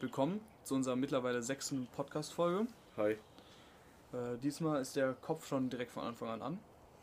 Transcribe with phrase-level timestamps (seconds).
[0.00, 2.66] willkommen zu unserer mittlerweile sechsten Podcast-Folge.
[2.96, 3.12] Hi,
[4.12, 6.58] Äh, diesmal ist der Kopf schon direkt von Anfang an an.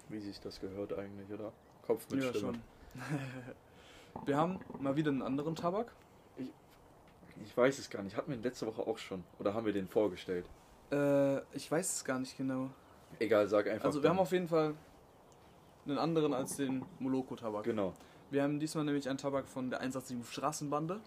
[0.10, 1.52] wie sich das gehört eigentlich, oder?
[1.86, 2.54] Kopf mit ja, Stimme.
[2.54, 4.26] schon.
[4.26, 5.92] Wir haben mal wieder einen anderen Tabak.
[7.46, 8.18] Ich weiß es gar nicht.
[8.18, 9.24] Hatten wir ihn letzte Woche auch schon?
[9.38, 10.50] Oder haben wir den vorgestellt?
[10.92, 12.72] Äh, ich weiß es gar nicht genau.
[13.20, 13.86] Egal, sag einfach.
[13.86, 14.24] Also wir haben dann.
[14.24, 14.74] auf jeden Fall
[15.86, 17.64] einen anderen als den Moloko-Tabak.
[17.64, 17.94] Genau.
[18.32, 21.00] Wir haben diesmal nämlich einen Tabak von der 187 Straßenbande.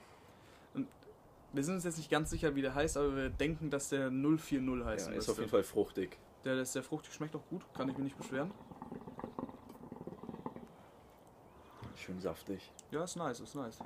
[1.52, 4.10] Wir sind uns jetzt nicht ganz sicher, wie der heißt, aber wir denken, dass der
[4.10, 6.18] 040 Ja, heißen ist auf jeden Fall fruchtig.
[6.44, 8.52] Der, der ist sehr fruchtig, schmeckt auch gut, kann ich mich nicht beschweren.
[11.96, 12.72] Schön saftig.
[12.90, 13.78] Ja, ist nice, ist nice.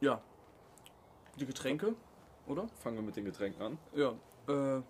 [0.00, 0.20] Ja.
[1.40, 1.94] Die Getränke,
[2.46, 2.68] oder?
[2.82, 3.78] Fangen wir mit den Getränken an.
[3.94, 4.12] Ja.
[4.48, 4.82] Äh,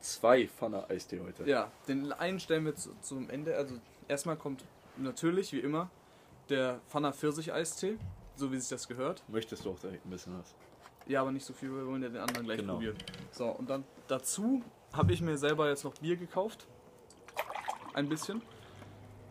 [0.00, 1.44] Zwei Pfanne Eistee heute.
[1.48, 3.54] ja, den einen stellen wir zu, zum Ende.
[3.56, 3.76] Also
[4.08, 4.64] erstmal kommt
[4.96, 5.90] natürlich, wie immer,
[6.48, 7.98] der Pfanner Pfirsich-Eistee,
[8.36, 9.22] so wie sich das gehört.
[9.28, 10.54] Möchtest du auch direkt ein bisschen was?
[11.06, 12.74] Ja, aber nicht so viel, weil wir wollen ja den anderen gleich Genau.
[12.74, 12.96] probieren.
[13.32, 16.66] So, und dann dazu habe ich mir selber jetzt noch Bier gekauft.
[17.94, 18.42] Ein bisschen.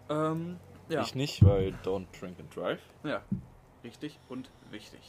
[0.10, 0.58] Ähm,
[0.90, 1.02] ja.
[1.02, 2.82] Ich nicht, weil don't drink and drive.
[3.04, 3.22] Ja,
[3.84, 5.00] richtig und wichtig.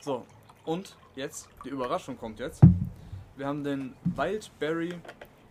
[0.00, 0.26] So,
[0.64, 2.60] und jetzt, die Überraschung kommt jetzt.
[3.36, 4.94] Wir haben den Wildberry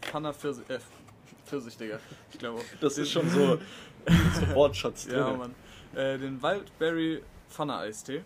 [0.02, 0.80] Pfanner Pfirsich, äh,
[1.46, 2.00] Pfirsich, Digga.
[2.32, 2.62] Ich glaube.
[2.80, 3.58] Das ist schon so,
[4.06, 5.18] so Wortschatz drin.
[5.18, 5.56] Ja, Mann.
[5.96, 8.24] Äh, den Wildberry Pfanner Eistee.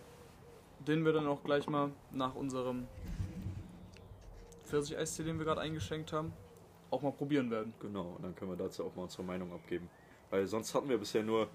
[0.78, 2.86] Den wir dann auch gleich mal nach unserem
[4.64, 6.32] Pfirsich-Eistee, den wir gerade eingeschenkt haben,
[6.90, 7.74] auch mal probieren werden.
[7.80, 9.88] Genau, und dann können wir dazu auch mal unsere Meinung abgeben.
[10.30, 11.48] Weil sonst hatten wir bisher nur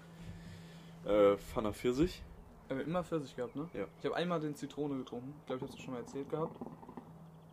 [1.04, 2.22] äh, Pfanne Pfirsich.
[2.68, 3.68] Wir haben immer Pfirsich gehabt, ne?
[3.74, 3.86] Ja.
[3.98, 5.34] Ich habe einmal den Zitrone getrunken.
[5.40, 6.56] Ich glaube, ich habe es schon mal erzählt gehabt.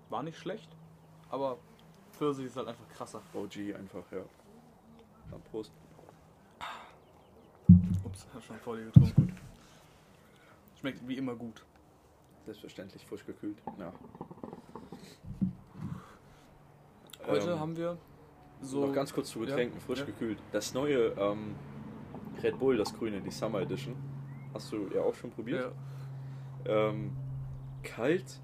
[0.09, 0.69] War nicht schlecht,
[1.29, 1.57] aber
[2.13, 3.21] Pfirsich ist halt einfach krasser.
[3.33, 4.21] OG einfach, ja.
[5.29, 5.71] Dann Prost.
[8.03, 9.38] Ups, hab schon vor dir getrunken.
[10.79, 11.65] Schmeckt wie immer gut.
[12.45, 13.57] Selbstverständlich frisch gekühlt.
[13.77, 13.91] Ja.
[17.27, 17.97] Heute Ähm, haben wir
[18.61, 18.85] so.
[18.87, 20.05] Noch ganz kurz zu Ja, Getränken, frisch ja.
[20.05, 20.39] gekühlt.
[20.51, 21.55] Das neue ähm,
[22.41, 23.95] Red Bull, das grüne, die Summer Edition.
[24.53, 25.73] Hast du ja auch schon probiert?
[26.65, 27.15] Ja, Ähm,
[27.83, 28.39] kalt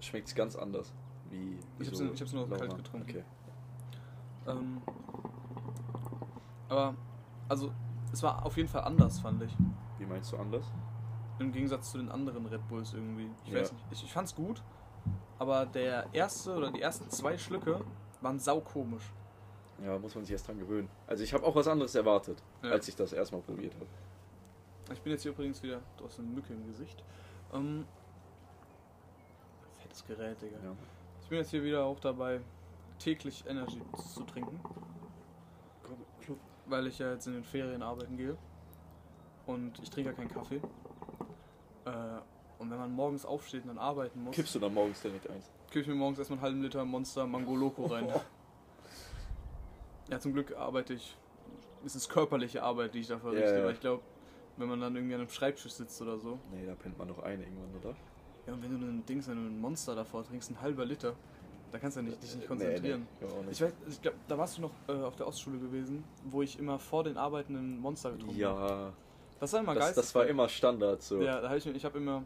[0.00, 0.92] schmeckt es ganz anders.
[1.30, 3.10] Wie Ich hab's so nur- ich hab's nur kalt getrunken.
[3.10, 3.24] Okay.
[4.46, 4.80] ähm,
[6.68, 6.94] aber,
[7.48, 7.70] also,
[8.12, 9.54] es war auf jeden Fall anders, fand ich.
[9.98, 10.70] Wie meinst du anders?
[11.38, 13.30] Im Gegensatz zu den anderen Red Bulls irgendwie.
[13.44, 13.60] Ich Ja.
[13.60, 13.84] weiß nicht.
[13.90, 14.62] Ich, ich fand's gut,
[15.38, 17.84] aber der erste oder die ersten zwei Schlücke
[18.22, 19.12] waren saukomisch.
[19.84, 20.88] Ja, muss man sich erst dran gewöhnen.
[21.06, 22.70] Also ich habe auch was anderes erwartet, Ja.
[22.70, 23.86] als ich das erstmal probiert habe.
[24.92, 25.82] Ich bin jetzt hier übrigens wieder.
[25.98, 27.04] Du hast eine Mücke im Gesicht.
[27.52, 27.84] Ähm,
[29.82, 30.56] fettes Gerät, Digga.
[30.64, 30.72] Ja.
[31.22, 32.40] Ich bin jetzt hier wieder auch dabei,
[32.98, 33.82] täglich Energy
[34.14, 34.60] zu trinken,
[36.66, 38.36] weil ich ja jetzt in den Ferien arbeiten gehe.
[39.44, 40.60] Und ich trinke ja keinen Kaffee.
[41.86, 41.90] Äh,
[42.58, 45.50] und wenn man morgens aufsteht und dann arbeiten muss, Kippst du dann morgens direkt eins?
[45.70, 48.08] kippe ich mir morgens erstmal einen halben Liter Monster Mango Loco rein.
[50.08, 51.16] Ja, zum Glück arbeite ich.
[51.84, 53.50] Es ist körperliche Arbeit, die ich da verrichte.
[53.50, 53.64] Ja, ja.
[53.64, 54.02] Weil ich glaube,
[54.56, 56.38] wenn man dann irgendwie an einem Schreibtisch sitzt oder so.
[56.52, 57.96] Nee, da pennt man noch ein irgendwann, oder?
[58.46, 61.14] Ja, und wenn du ein Dings, wenn du ein Monster davor trinkst, ein halber Liter,
[61.72, 63.06] da kannst du ja nicht, dich nicht konzentrieren.
[63.20, 63.52] Nee, nee, nicht.
[63.60, 66.56] Ich weiß, ich glaube, da warst du noch äh, auf der Ostschule gewesen, wo ich
[66.58, 68.60] immer vor den Arbeiten ein Monster getrunken habe.
[68.60, 68.92] ja,
[69.40, 69.92] Das war immer geil.
[69.94, 71.20] das war immer Standard so.
[71.20, 72.22] Ja, da habe ich, ich habe immer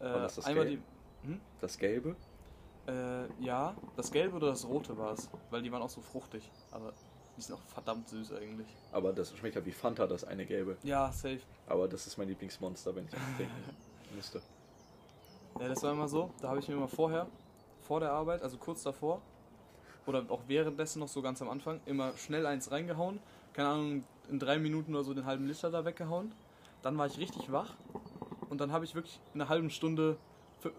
[0.00, 0.82] äh, War das das einmal Gelb?
[1.22, 1.40] die.
[1.60, 2.16] Das Gelbe?
[2.86, 6.50] Äh, ja, das Gelbe oder das Rote war es, weil die waren auch so fruchtig.
[6.70, 6.92] Aber
[7.36, 8.68] die sind auch verdammt süß eigentlich.
[8.92, 10.76] Aber das schmeckt ja wie Fanta, das eine Gelbe.
[10.82, 11.40] Ja, safe.
[11.66, 13.54] Aber das ist mein Lieblingsmonster, wenn ich das trinken
[14.14, 14.42] müsste.
[15.60, 16.30] Ja, das war immer so.
[16.40, 17.26] Da habe ich mir immer vorher,
[17.82, 19.20] vor der Arbeit, also kurz davor,
[20.06, 23.18] oder auch währenddessen noch so ganz am Anfang, immer schnell eins reingehauen.
[23.52, 26.32] Keine Ahnung, in drei Minuten oder so den halben Liter da weggehauen.
[26.82, 27.74] Dann war ich richtig wach.
[28.50, 30.16] Und dann habe ich wirklich in einer halben Stunde,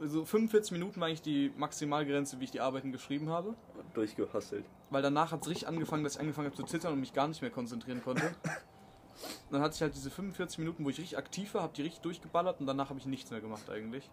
[0.01, 3.53] so 45 Minuten war eigentlich die Maximalgrenze, wie ich die Arbeiten geschrieben habe.
[3.93, 4.65] Durchgehasselt.
[4.89, 7.27] Weil danach hat es richtig angefangen, dass ich angefangen habe zu zittern und mich gar
[7.27, 8.25] nicht mehr konzentrieren konnte.
[8.27, 8.35] Und
[9.51, 12.01] dann hatte ich halt diese 45 Minuten, wo ich richtig aktiv war, habe die richtig
[12.01, 14.09] durchgeballert und danach habe ich nichts mehr gemacht eigentlich.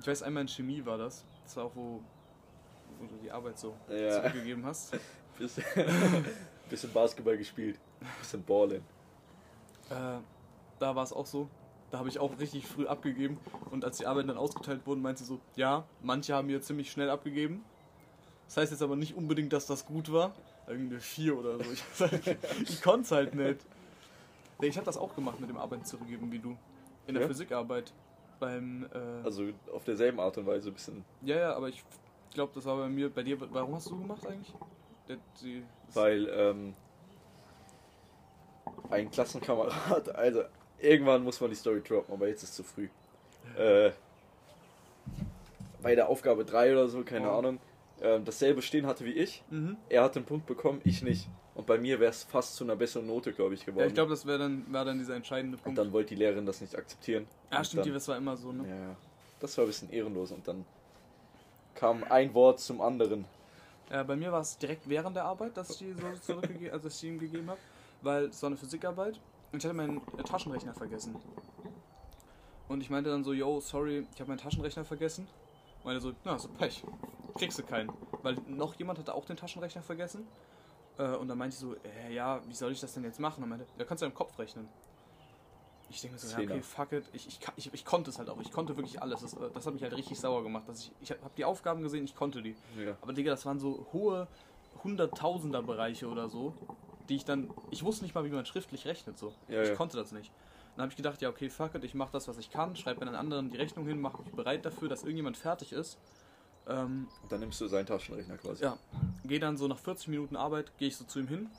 [0.00, 1.24] Ich weiß, einmal in Chemie war das.
[1.44, 2.00] Das war auch, wo,
[3.00, 4.10] wo du die Arbeit so Ja.
[4.10, 4.96] zurückgegeben hast.
[5.38, 5.62] Bisschen,
[6.68, 7.78] bisschen Basketball gespielt.
[8.20, 8.82] Bisschen Ballen.
[9.90, 10.18] Äh,
[10.78, 11.48] da war es auch so.
[11.90, 13.38] Da habe ich auch richtig früh abgegeben.
[13.70, 16.90] Und als die Arbeiten dann ausgeteilt wurden, meinte sie so, ja, manche haben hier ziemlich
[16.90, 17.64] schnell abgegeben.
[18.46, 20.34] Das heißt jetzt aber nicht unbedingt, dass das gut war.
[20.66, 21.70] Irgendeine 4 oder so.
[21.72, 21.82] Ich,
[22.70, 23.64] ich konnte es halt nicht.
[24.60, 26.56] Nee, ich habe das auch gemacht mit dem Arbeiten zurückgeben wie du.
[27.06, 27.28] In der Ja?
[27.28, 27.92] Physikarbeit.
[28.38, 31.04] Beim, äh, Also auf derselben Art und Weise ein bisschen.
[31.22, 31.82] ja, ja, aber ich
[32.32, 34.54] glaube, das war bei mir, bei dir, warum hast du gemacht eigentlich?
[35.08, 36.74] Der, die, Weil ähm,
[38.90, 40.42] ein Klassenkamerad, also
[40.80, 42.88] irgendwann muss man die Story droppen, aber jetzt ist zu früh.
[43.56, 43.90] Äh,
[45.82, 47.38] bei der Aufgabe 3 oder so, keine Oh.
[47.38, 47.58] Ahnung,
[48.00, 49.42] ähm, dasselbe stehen hatte wie ich.
[49.50, 49.76] Mhm.
[49.88, 51.28] Er hat den Punkt bekommen, ich nicht.
[51.54, 53.80] Und bei mir wäre es fast zu einer besseren Note, glaube ich, geworden.
[53.82, 55.78] Ja, ich glaube, das wäre dann, wär dann dieser entscheidende und Punkt.
[55.78, 57.26] dann wollte die Lehrerin das nicht akzeptieren.
[57.50, 58.68] ja, Und stimmt, die, dann, das war immer so, ne?
[58.68, 58.96] ja, ja.
[59.40, 60.64] Das war ein bisschen ehrenlos und dann
[61.74, 63.24] kam ein Wort zum anderen.
[63.90, 66.84] Ja, bei mir war es direkt während der Arbeit, dass ich die so zurückgegeben, also
[66.88, 67.58] dass ich die ihm gegeben habe,
[68.02, 69.20] weil es war eine Physikarbeit
[69.52, 71.16] und ich hatte meinen äh, Taschenrechner vergessen.
[72.68, 75.26] Und ich meinte dann so, yo, sorry, ich habe meinen Taschenrechner vergessen.
[75.84, 76.84] Meinte so, na, so Pech,
[77.36, 77.90] kriegst du keinen.
[78.22, 80.26] Weil noch jemand hatte auch den Taschenrechner vergessen.
[80.98, 83.42] Äh, und dann meinte ich so, äh, ja, wie soll ich das denn jetzt machen?
[83.42, 84.68] Und meinte, da kannst du ja im Kopf rechnen.
[85.90, 87.08] Ich denke mir so, ja, okay, fuck it.
[87.14, 88.38] Ich, ich, ich, ich konnte es halt auch.
[88.40, 89.22] Ich konnte wirklich alles.
[89.22, 90.68] Das, äh, das hat mich halt richtig sauer gemacht.
[90.68, 92.54] Dass ich ich habe die Aufgaben gesehen, ich konnte die.
[92.76, 92.96] Ja.
[93.00, 94.28] Aber Digga, das waren so hohe
[94.84, 96.52] Hunderttausender Bereiche oder so,
[97.08, 97.50] die ich dann.
[97.70, 99.32] Ich wusste nicht mal, wie man schriftlich rechnet so.
[99.48, 99.74] Ja, ich ja.
[99.74, 100.32] konnte das nicht.
[100.76, 103.02] Dann habe ich gedacht, ja, okay, fuck it, ich mache das, was ich kann, schreibe
[103.02, 105.98] einen anderen die Rechnung hin, mache mich bereit dafür, dass irgendjemand fertig ist.
[106.68, 108.62] Ähm, dann nimmst du seinen Taschenrechner quasi.
[108.62, 108.78] ja,
[109.24, 111.50] gehe dann so nach 40 Minuten Arbeit, gehe ich so zu ihm hin,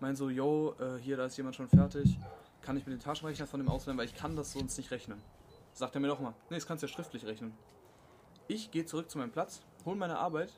[0.00, 2.18] mein so, yo, äh, hier, da ist jemand schon fertig,
[2.60, 5.22] kann ich mir den Taschenrechner von dem ausleihen, weil ich kann das sonst nicht rechnen.
[5.72, 7.54] Sagt er mir doch mal, nee, das kannst du ja schriftlich rechnen.
[8.48, 10.52] Ich gehe zurück zu meinem Platz, hol meine Arbeit,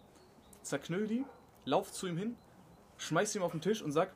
[0.63, 1.25] zerknüll die,
[1.67, 2.37] lauf zu ihm hin,
[2.97, 4.13] schmeiß ihm auf den Tisch und sag,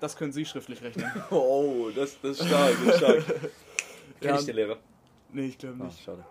[0.00, 1.10] das können Sie schriftlich rechnen.
[1.30, 3.24] Oh, das, das ist stark, das ist stark.
[4.20, 4.38] Kenn Ja.
[4.38, 4.78] ich den Lehrer?
[5.32, 6.02] nee, ich glaube Ach, nicht.
[6.02, 6.24] schade.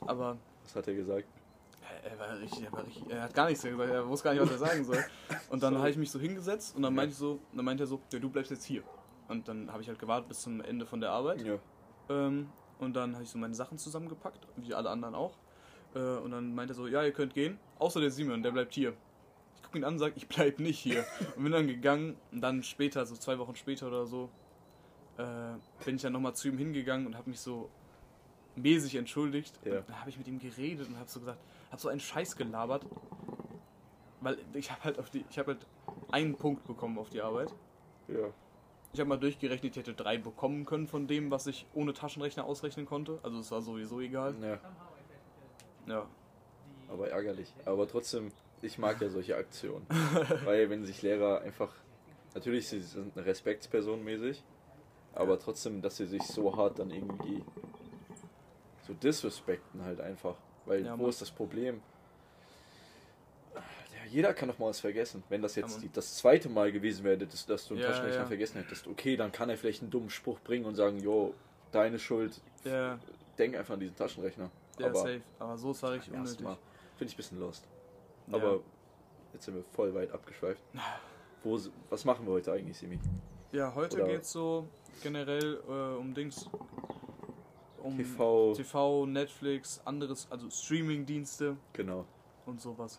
[0.00, 1.26] Aber Was hat er gesagt?
[2.04, 4.42] Er war richtig, er war richtig, er hat gar nichts gesagt, er wusste gar nicht,
[4.42, 5.04] was er sagen soll.
[5.50, 5.80] Und dann Sorry.
[5.80, 8.18] habe ich mich so hingesetzt und dann meinte ich so, dann meinte er so, ja,
[8.20, 8.82] du bleibst jetzt hier.
[9.28, 11.42] Und dann habe ich halt gewartet bis zum Ende von der Arbeit.
[11.44, 11.58] Ja.
[12.08, 12.48] Ähm,
[12.78, 15.36] und dann habe ich so meine Sachen zusammengepackt, wie alle anderen auch.
[15.94, 18.72] Äh, und dann meinte er so, ja, ihr könnt gehen, außer der Simon, der bleibt
[18.74, 18.92] hier.
[19.76, 21.04] Gucke ihn an und sage, ich bleib nicht hier.
[21.36, 24.30] Und bin dann gegangen und dann später, so zwei Wochen später oder so,
[25.18, 25.24] äh,
[25.84, 27.68] bin ich dann nochmal zu ihm hingegangen und habe mich so
[28.56, 29.58] mäßig entschuldigt.
[29.64, 29.78] Ja.
[29.78, 31.38] Und dann habe ich mit ihm geredet und habe so gesagt,
[31.70, 32.86] habe so einen Scheiß gelabert.
[34.20, 35.66] Weil ich habe halt auf die, ich habe halt
[36.10, 37.54] einen Punkt bekommen auf die Arbeit.
[38.08, 38.30] Ja.
[38.92, 42.44] Ich habe mal durchgerechnet, ich hätte drei bekommen können von dem, was ich ohne Taschenrechner
[42.44, 43.18] ausrechnen konnte.
[43.22, 44.34] Also es war sowieso egal.
[44.40, 44.58] ja.
[45.86, 46.06] Ja.
[46.88, 47.52] Aber ärgerlich.
[47.64, 48.32] Aber trotzdem,
[48.62, 49.86] ich mag ja solche Aktionen.
[50.44, 51.72] Weil wenn sich Lehrer einfach,
[52.34, 54.42] natürlich sie sind eine Respektsperson mäßig,
[55.12, 57.42] aber trotzdem, dass sie sich so hart dann irgendwie
[58.86, 60.36] so disrespekten halt einfach.
[60.64, 61.10] Weil Ja, wo Mann.
[61.10, 61.80] ist das Problem?
[63.54, 63.62] Ja,
[64.10, 65.22] jeder kann doch mal was vergessen.
[65.28, 65.82] Wenn das Ja, jetzt Mann.
[65.82, 68.26] die, das zweite Mal gewesen wäre, dass, dass du einen Ja, Taschenrechner ja.
[68.26, 71.34] vergessen hättest, okay, dann kann er vielleicht einen dummen Spruch bringen und sagen, jo,
[71.72, 72.98] deine Schuld, Ja,
[73.38, 74.50] denk einfach an diesen Taschenrechner.
[74.78, 75.22] ja aber safe.
[75.38, 76.38] Aber so ist war richtig unnötig.
[76.38, 76.58] Finde
[77.00, 77.64] ich ein bisschen lost.
[78.28, 78.36] Ja.
[78.36, 78.60] Aber
[79.32, 80.62] jetzt sind wir voll weit abgeschweift.
[81.42, 82.98] Wo, s- was machen wir heute eigentlich, Simi?
[83.52, 84.66] Ja, heute Oder- geht's so
[85.02, 86.48] generell äh, um Dings.
[87.82, 88.52] Um TV.
[88.54, 92.04] TV, Netflix, anderes, also Streaming-Dienste Genau.
[92.44, 92.98] und sowas.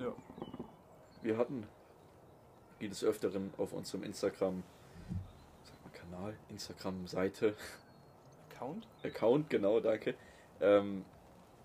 [0.00, 0.12] Ja.
[1.22, 1.64] Wir hatten
[2.80, 4.62] wie des Öfteren auf unserem Instagram,
[5.62, 7.54] sag mal Kanal, Instagram-Seite,
[8.50, 8.88] Account?
[9.04, 10.14] Account, genau, danke.
[10.60, 11.04] Ähm,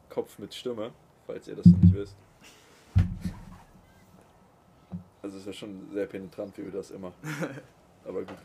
[0.09, 0.91] Kopf mit Stimme,
[1.25, 2.15] falls ihr das noch nicht wisst.
[5.25, 7.11] Also ist ja schon sehr penetrant, wie wir das immer.
[8.05, 8.37] Aber gut.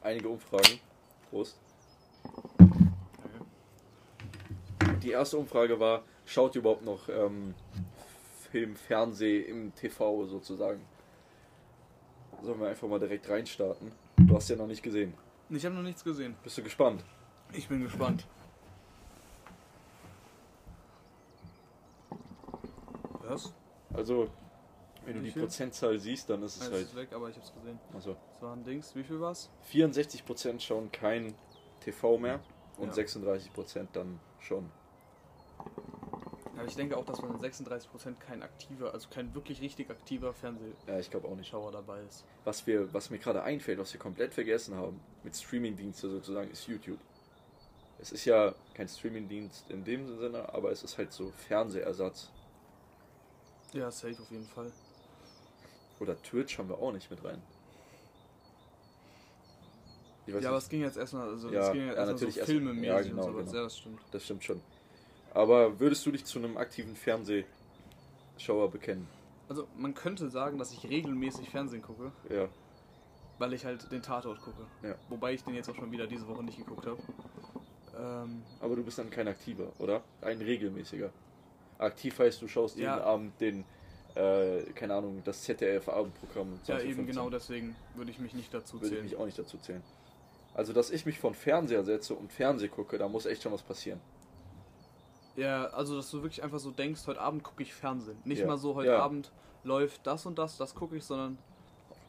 [0.00, 0.78] Einige Umfragen.
[1.28, 1.58] Prost.
[5.02, 7.56] Die erste Umfrage war, schaut ihr überhaupt noch ähm,
[8.52, 10.80] Film, Fernseh im TV sozusagen?
[12.40, 13.90] Sollen wir einfach mal direkt reinstarten?
[14.18, 15.14] Du hast ja noch nicht gesehen.
[15.48, 16.36] Ich habe noch nichts gesehen.
[16.44, 17.02] Bist du gespannt?
[17.52, 18.24] Ich bin gespannt.
[23.24, 23.52] Was?
[23.92, 24.28] Also,
[25.04, 25.42] wenn du die viel?
[25.42, 26.86] Prozentzahl siehst, dann ist es Eins halt.
[26.86, 27.78] ist weg, aber ich hab's gesehen.
[27.94, 28.94] Also, Das war ein Dings.
[28.94, 29.50] Wie viel war's?
[29.72, 31.34] 64% schauen kein
[31.80, 32.40] TV mehr
[32.76, 32.92] und Ja.
[32.94, 34.70] 36% dann schon.
[36.56, 40.34] Aber ich denke auch, dass von den 36% kein aktiver, also kein wirklich richtig aktiver
[40.34, 41.52] Fernsehschauer Ja, ich glaube auch nicht.
[41.52, 42.24] dabei ist.
[42.44, 46.66] Was, wir, was mir gerade einfällt, was wir komplett vergessen haben, mit Streamingdienste sozusagen, ist
[46.66, 46.98] YouTube.
[47.98, 52.30] Es ist ja kein Streamingdienst in dem Sinne, aber es ist halt so Fernsehersatz.
[53.72, 54.70] Ja, safe auf jeden Fall.
[56.00, 57.40] Oder Twitch haben wir auch nicht mit rein.
[60.26, 62.40] Ja, aber es ging jetzt erstmal, also Ja, es ging jetzt ja, erstmal natürlich so
[62.40, 63.44] erst- filmemäßig ja, genau, und sowas.
[63.46, 63.56] genau.
[63.56, 64.00] Ja, das stimmt.
[64.12, 64.60] das stimmt schon.
[65.34, 69.08] Aber würdest du dich zu einem aktiven Fernsehschauer bekennen?
[69.48, 72.48] Also man könnte sagen, dass ich regelmäßig Fernsehen gucke, Ja.
[73.38, 74.64] weil ich halt den Tatort gucke.
[74.82, 74.94] Ja.
[75.08, 76.98] Wobei ich den jetzt auch schon wieder diese Woche nicht geguckt habe.
[77.98, 80.02] Ähm, Aber du bist dann kein aktiver, oder?
[80.22, 81.10] Ein regelmäßiger.
[81.78, 83.64] Aktiv heißt, du schaust jeden Abend den,
[84.14, 86.58] äh, keine Ahnung, das ZDF-Abendprogramm.
[86.66, 87.06] ja, eben 2015.
[87.06, 89.04] genau deswegen würde ich mich nicht dazu Würde ich zählen.
[89.04, 89.82] mich auch nicht dazu zählen.
[90.54, 93.62] Also, dass ich mich von Fernseher setze und Fernseh gucke, da muss echt schon was
[93.62, 94.00] passieren.
[95.36, 98.18] Ja, also dass du wirklich einfach so denkst, heute Abend gucke ich Fernsehen.
[98.24, 98.46] Nicht Ja.
[98.46, 98.98] mal so, heute Ja.
[99.02, 99.30] Abend
[99.62, 101.38] läuft das und das, das gucke ich, sondern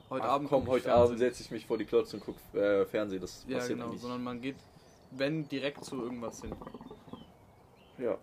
[0.09, 1.17] heute Ach, Abend komm, heute Abend Fernsehen.
[1.29, 3.21] setze ich mich vor die Klotze und guck äh, Fernsehen.
[3.21, 4.01] Das Ja, passiert genau, eigentlich.
[4.01, 4.55] sondern man geht,
[5.11, 6.55] wenn, direkt zu irgendwas hin.
[7.99, 8.17] Ja.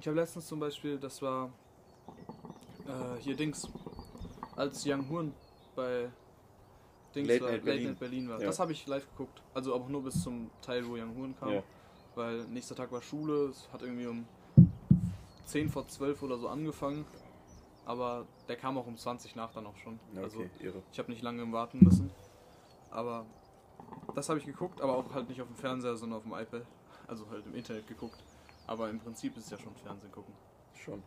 [0.00, 1.50] Ich habe letztens zum Beispiel, das war
[2.86, 3.68] äh, hier Dings,
[4.56, 5.34] als Young Horn
[5.74, 6.08] bei
[7.14, 7.88] Dings Late war, Night Late Berlin.
[7.88, 8.40] Night Berlin war.
[8.40, 8.46] Ja.
[8.46, 9.42] Das habe ich live geguckt.
[9.54, 11.52] Also aber nur bis zum Teil, wo Young Horn kam.
[11.52, 11.62] Ja.
[12.14, 14.26] Weil nächster Tag war Schule, es hat irgendwie um
[15.44, 17.04] 10 vor 12 oder so angefangen.
[17.84, 20.00] Aber der kam auch um 20 nach dann auch schon.
[20.14, 20.82] Ja, Also okay, irre.
[20.92, 22.10] ich habe nicht lange warten müssen.
[22.90, 23.26] Aber
[24.14, 26.66] das habe ich geguckt, aber auch halt nicht auf dem Fernseher, sondern auf dem iPad.
[27.06, 28.22] Also halt im Internet geguckt.
[28.66, 30.34] Aber im Prinzip ist es ja schon Fernsehen gucken.
[30.74, 31.02] Schon.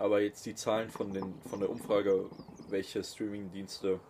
[0.00, 2.24] Aber jetzt die Zahlen von, den, von der Umfrage,
[2.70, 4.00] welche Streaming-Dienste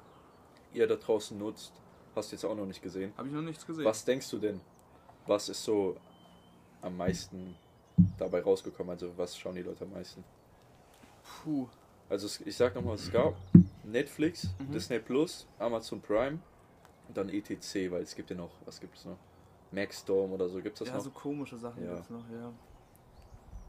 [0.73, 1.73] ihr da draußen nutzt,
[2.14, 3.12] hast du jetzt auch noch nicht gesehen.
[3.16, 3.85] Habe ich noch nichts gesehen.
[3.85, 4.61] Was denkst du denn?
[5.26, 5.97] Was ist so
[6.80, 7.56] am meisten
[8.18, 8.90] dabei rausgekommen?
[8.92, 10.23] Also was schauen die Leute am meisten?
[11.42, 11.66] Puh.
[12.09, 13.35] Also es, ich sag nochmal, es gab
[13.82, 14.73] Netflix, Mhm.
[14.73, 16.38] Disney Plus, Amazon Prime
[17.09, 19.18] und dann ETC, weil es gibt ja noch, was gibt es noch?
[19.73, 21.02] Maxstorm oder so, gibt es das ja, noch?
[21.02, 21.94] so komische Sachen Ja.
[21.94, 22.52] gibt's noch, ja.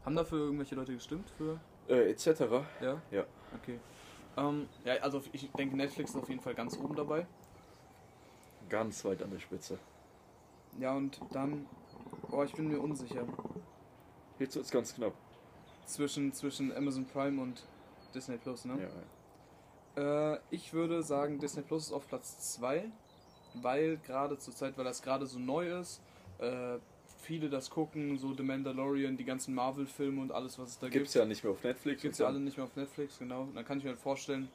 [0.04, 1.58] Haben dafür irgendwelche Leute gestimmt für?
[1.88, 2.26] Äh, etc.
[2.80, 3.02] Ja?
[3.10, 3.24] Ja.
[3.60, 3.78] Okay.
[4.36, 7.26] Ähm, ja, also ich denke Netflix ist auf jeden Fall ganz oben dabei.
[8.68, 9.78] Ganz weit an der Spitze.
[10.78, 11.66] Ja, und dann,
[12.30, 13.26] oh, ich bin mir unsicher.
[14.38, 15.12] Jetzt wird's ganz knapp.
[15.84, 17.62] Zwischen, zwischen Amazon Prime und
[18.14, 18.88] Disney Plus, ne?
[19.96, 20.34] Ja.
[20.34, 22.90] Äh, ich würde sagen, Disney Plus ist auf Platz 2,
[23.54, 26.00] weil gerade zur Zeit, weil das gerade so neu ist,
[26.38, 26.78] äh,
[27.22, 30.94] viele das gucken, so The Mandalorian, die ganzen Marvel-Filme und alles, was es da gibt.
[30.94, 32.02] Gibt's ja nicht mehr auf Netflix.
[32.02, 33.42] Gibt's ja alle nicht mehr auf Netflix, genau.
[33.42, 34.48] Und dann kann ich mir halt vorstellen,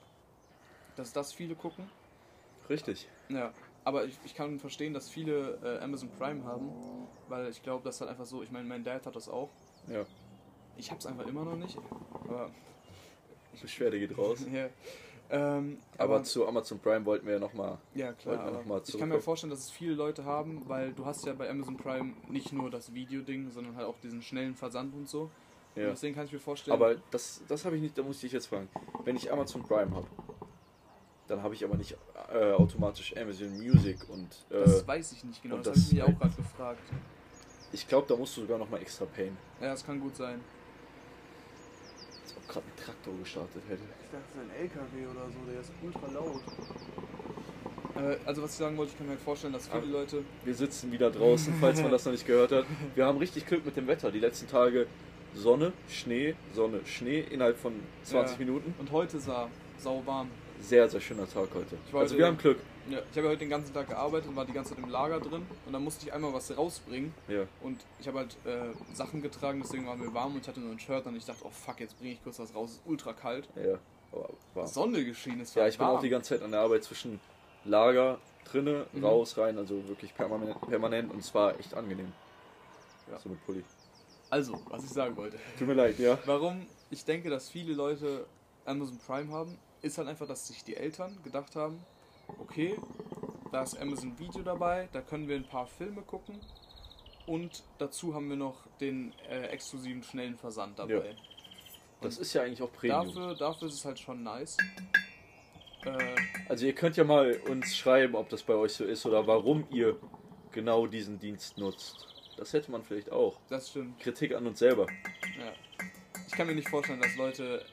[0.95, 1.89] dass das viele gucken.
[2.69, 3.07] Richtig.
[3.29, 6.69] Ja, aber ich, ich kann verstehen, dass viele äh, Amazon Prime haben,
[7.29, 9.50] weil ich glaube, das ist halt einfach so, ich meine, mein Dad hat das auch.
[9.88, 10.05] Ja.
[10.75, 11.77] Ich hab's einfach immer noch nicht,
[12.13, 12.51] aber
[13.62, 14.45] Beschwerde geht raus.
[14.53, 14.69] ja.
[15.29, 17.77] Ähm, Aber zu Amazon Prime wollten wir ja nochmal.
[17.93, 18.39] Ja, klar.
[18.39, 21.25] Aber noch mal ich kann mir vorstellen, dass es viele Leute haben, weil du hast
[21.25, 25.10] ja bei Amazon Prime nicht nur das Videoding, sondern halt auch diesen schnellen Versand und
[25.10, 25.29] so.
[25.75, 25.89] Und Ja.
[25.89, 26.74] deswegen kann ich mir vorstellen.
[26.74, 28.69] Aber das, das habe ich nicht, da muss ich dich jetzt fragen.
[29.03, 30.07] Wenn ich Amazon Prime habe,
[31.27, 31.98] dann habe ich aber nicht
[32.34, 35.55] äh, automatisch Amazon Music und äh, das weiß ich nicht genau.
[35.55, 36.81] und Das, das habe ich mich auch gerade gefragt.
[37.74, 39.38] ich glaube, da musst du sogar nochmal extra payen.
[39.60, 40.39] Ja, das kann gut sein.
[42.48, 43.82] Gerade ein Traktor gestartet hätte.
[44.04, 46.42] Ich dachte, es ist ein LKW oder so, der ist ultra laut.
[47.96, 50.00] Äh, also, was ich sagen wollte, ich kann mir halt vorstellen, dass viele Ah.
[50.00, 50.24] Leute.
[50.46, 52.66] Wir sitzen wieder draußen, falls man das noch nicht gehört hat.
[52.96, 54.12] Wir haben richtig Glück mit dem Wetter.
[54.12, 54.88] Die letzten Tage
[55.34, 57.74] Sonne, Schnee, Sonne, Schnee innerhalb von
[58.04, 58.46] 20 Ja.
[58.46, 58.74] Minuten.
[58.80, 60.30] Und heute sah sau warm.
[60.62, 61.77] Sehr, sehr schöner Tag heute.
[61.94, 62.58] Also wir haben Glück.
[62.89, 64.89] Ja, ich habe ja heute den ganzen Tag gearbeitet und war die ganze Zeit im
[64.89, 65.46] Lager drin.
[65.65, 67.13] Und dann musste ich einmal was rausbringen.
[67.27, 67.44] Ja.
[67.62, 70.72] Und ich habe halt äh, Sachen getragen, deswegen war mir warm und ich hatte nur
[70.72, 72.82] ein Shirt und ich dachte, oh fuck, jetzt bringe ich kurz was raus, es ist
[72.86, 73.50] ultra kalt.
[73.56, 73.77] Ja.
[74.12, 74.67] Aber war.
[74.67, 75.98] Sonne geschienen, es war Ja, ich bin warm.
[75.98, 77.20] auch die ganze Zeit an der Arbeit zwischen
[77.65, 79.03] Lager, drinne, Mhm.
[79.03, 82.13] raus, rein, also wirklich permanent, permanent und es war echt angenehm.
[83.12, 83.20] Ja.
[83.20, 83.63] So mit Pulli.
[84.29, 85.38] Also, was ich sagen wollte.
[85.60, 86.17] Tut mir leid, ja.
[86.25, 88.25] Warum ich denke, dass viele Leute
[88.65, 91.79] Amazon Prime haben, ist halt einfach, dass sich die Eltern gedacht haben,
[92.39, 92.77] okay,
[93.51, 96.39] da ist Amazon Video dabei, da können wir ein paar Filme gucken
[97.25, 101.10] und dazu haben wir noch den äh, exklusiven schnellen Versand dabei.
[101.10, 101.15] Ja.
[102.01, 103.07] Das ist ja eigentlich auch Premium.
[103.07, 104.57] Dafür, dafür ist es halt schon nice.
[105.84, 106.15] Äh,
[106.48, 109.65] Also ihr könnt ja mal uns schreiben, ob das bei euch so ist oder warum
[109.72, 109.98] ihr
[110.51, 112.07] genau diesen Dienst nutzt.
[112.38, 113.39] Das hätte man vielleicht auch.
[113.50, 114.00] das stimmt.
[114.00, 114.86] Kritik an uns selber.
[115.39, 115.53] Ja.
[116.27, 117.65] Ich kann mir nicht vorstellen, dass Leute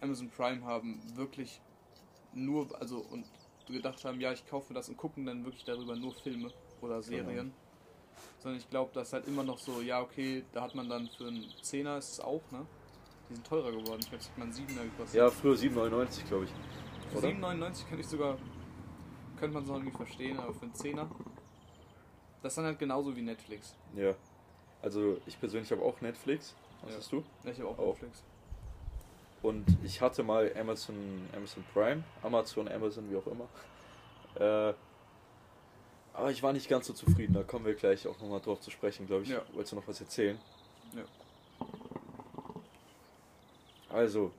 [0.00, 1.60] Amazon Prime haben, wirklich
[2.32, 3.26] nur, also und
[3.66, 6.50] gedacht haben, ja, ich kaufe das und gucken dann wirklich darüber nur Filme
[6.80, 7.52] oder Serien.
[8.38, 11.08] Sondern ich glaube, das ist halt immer noch so, ja, okay, da hat man dann
[11.16, 12.66] für einen Zehner ist es auch, ne?
[13.30, 14.00] Die sind teurer geworden.
[14.00, 15.14] Ich glaube, man 7er gekostet.
[15.14, 16.50] Ja, früher 7,99 glaube ich.
[17.10, 17.28] für oder?
[17.28, 18.36] 7,99 könnte ich sogar,
[19.38, 21.08] könnte man es noch irgendwie verstehen, aber für einen Zehner.
[22.42, 23.74] Das ist dann halt genauso wie Netflix.
[23.94, 24.14] Ja.
[24.82, 26.54] Also ich persönlich habe auch Netflix.
[26.82, 26.96] Was Ja.
[26.98, 27.22] hast du?
[27.44, 27.86] Ja, ich habe auch Auch.
[27.92, 28.24] Netflix.
[29.42, 30.94] Und ich hatte mal Amazon,
[31.34, 33.48] Amazon Prime, Amazon, Amazon, wie auch immer.
[34.36, 34.74] Äh,
[36.14, 37.34] aber ich war nicht ganz so zufrieden.
[37.34, 39.30] Da kommen wir gleich auch nochmal drauf zu sprechen, glaube ich.
[39.30, 39.42] Ja.
[39.52, 40.38] Wolltest du noch was erzählen?
[40.94, 41.02] Ja.
[43.88, 44.32] Also,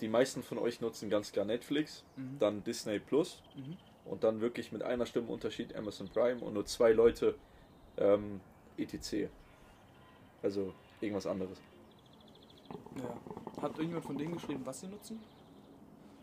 [0.00, 2.38] die meisten von euch nutzen ganz klar Netflix, Mhm.
[2.38, 3.76] dann Disney Plus Mhm.
[4.04, 7.34] und dann wirklich mit einer Stimme Unterschied Amazon Prime und nur zwei Leute
[7.96, 8.40] ähm,
[8.76, 9.28] ETC.
[10.42, 11.60] Also irgendwas anderes.
[12.96, 13.43] Ja.
[13.64, 15.20] Hat irgendjemand von denen geschrieben, was sie nutzen?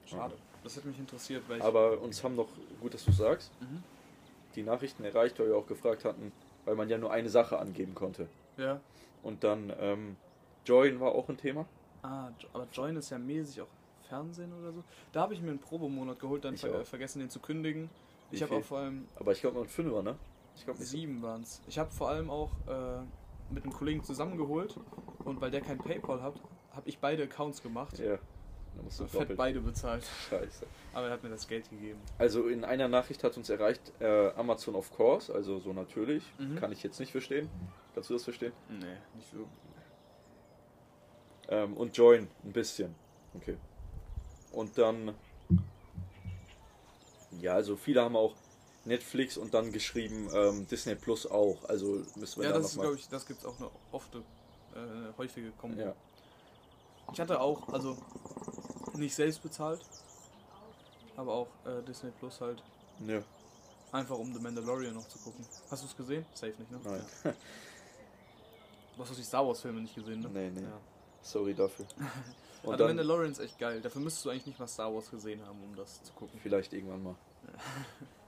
[0.05, 0.35] Schade.
[0.63, 1.63] Das hätte mich interessiert, weil ich.
[1.63, 2.47] Aber uns haben noch,
[2.79, 3.83] gut, dass du sagst, Mhm.
[4.55, 6.31] die Nachrichten erreicht, weil wir auch gefragt hatten,
[6.65, 8.27] weil man ja nur eine Sache angeben konnte.
[8.57, 8.79] Ja.
[9.23, 10.17] Und dann ähm,
[10.65, 11.65] Join war auch ein Thema.
[12.03, 13.67] Ah, aber Join ist ja mäßig auch
[14.07, 14.83] Fernsehen oder so.
[15.11, 16.85] Da habe ich mir einen Probemonat geholt, dann Ich ver auch.
[16.85, 17.89] vergessen den zu kündigen.
[18.29, 20.15] Wie Ich habe auch vor allem Aber ich glaube noch ein Fünfer, ne?
[20.55, 21.61] Ich glaube so- sieben waren es.
[21.67, 23.01] Ich habe vor allem auch äh,
[23.53, 24.75] mit einem Kollegen zusammengeholt
[25.25, 26.35] und weil der kein PayPal hat,
[26.73, 27.99] habe ich beide Accounts gemacht.
[27.99, 28.17] Ja.
[28.75, 29.37] Da musst du fett doppelt.
[29.37, 30.05] beide bezahlt.
[30.29, 30.65] Scheiße.
[30.93, 31.99] Aber er hat mir das Geld gegeben.
[32.17, 36.23] Also in einer Nachricht hat uns erreicht, äh, Amazon of course, also so natürlich.
[36.37, 36.55] Mhm.
[36.55, 37.49] Kann ich jetzt nicht verstehen.
[37.93, 38.53] Kannst du das verstehen?
[38.69, 38.85] Nee,
[39.15, 39.45] nicht so.
[41.49, 42.95] Ähm, und Join ein bisschen.
[43.35, 43.57] Okay.
[44.53, 45.13] Und dann.
[47.39, 48.35] Ja, also viele haben auch
[48.85, 51.63] Netflix und dann geschrieben ähm, Disney Plus auch.
[51.65, 54.15] Also müssen wir Ja, da das ist, glaube ich, das gibt es auch eine oft,
[54.15, 54.19] äh,
[55.17, 55.79] häufige Kombo.
[55.79, 55.95] Ja.
[57.13, 57.97] Ich hatte auch, also
[58.95, 59.81] nicht selbst bezahlt,
[61.17, 62.63] aber auch äh, Disney Plus halt.
[63.05, 63.21] ja.
[63.93, 65.45] Einfach um The Mandalorian noch zu gucken.
[65.69, 66.25] Hast du es gesehen?
[66.33, 66.79] Safe nicht, ne?
[66.81, 67.03] Nein.
[67.25, 67.33] Ja.
[68.95, 70.29] Du hast die Star Wars Filme nicht gesehen, ne?
[70.29, 70.61] Nee, nee.
[70.61, 70.77] Ja.
[71.21, 71.85] Sorry dafür.
[72.63, 73.81] Aber Und The Mandalorian ist echt geil.
[73.81, 76.39] Dafür müsstest du eigentlich nicht mal Star Wars gesehen haben, um das zu gucken.
[76.41, 77.15] vielleicht irgendwann mal.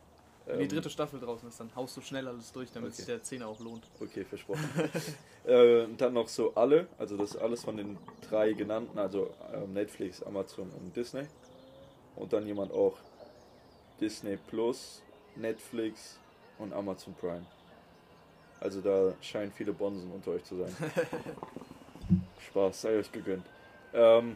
[0.45, 2.97] Wenn die Ähm, dritte Staffel draußen ist, dann haust du schnell alles durch, damit Okay.
[2.97, 3.83] sich der Zehner auch lohnt.
[4.01, 4.69] Okay, versprochen.
[5.45, 7.97] äh, dann noch so alle, also das ist alles von den
[8.29, 11.23] drei genannten, also ähm, Netflix, Amazon und Disney.
[12.15, 12.97] Und dann jemand auch
[14.01, 15.01] Disney Plus,
[15.35, 16.19] Netflix
[16.59, 17.45] und Amazon Prime.
[18.59, 20.75] Also da scheinen viele Bonsen unter euch zu sein.
[22.49, 23.45] Spaß, sei euch gegönnt.
[23.93, 24.35] Ähm,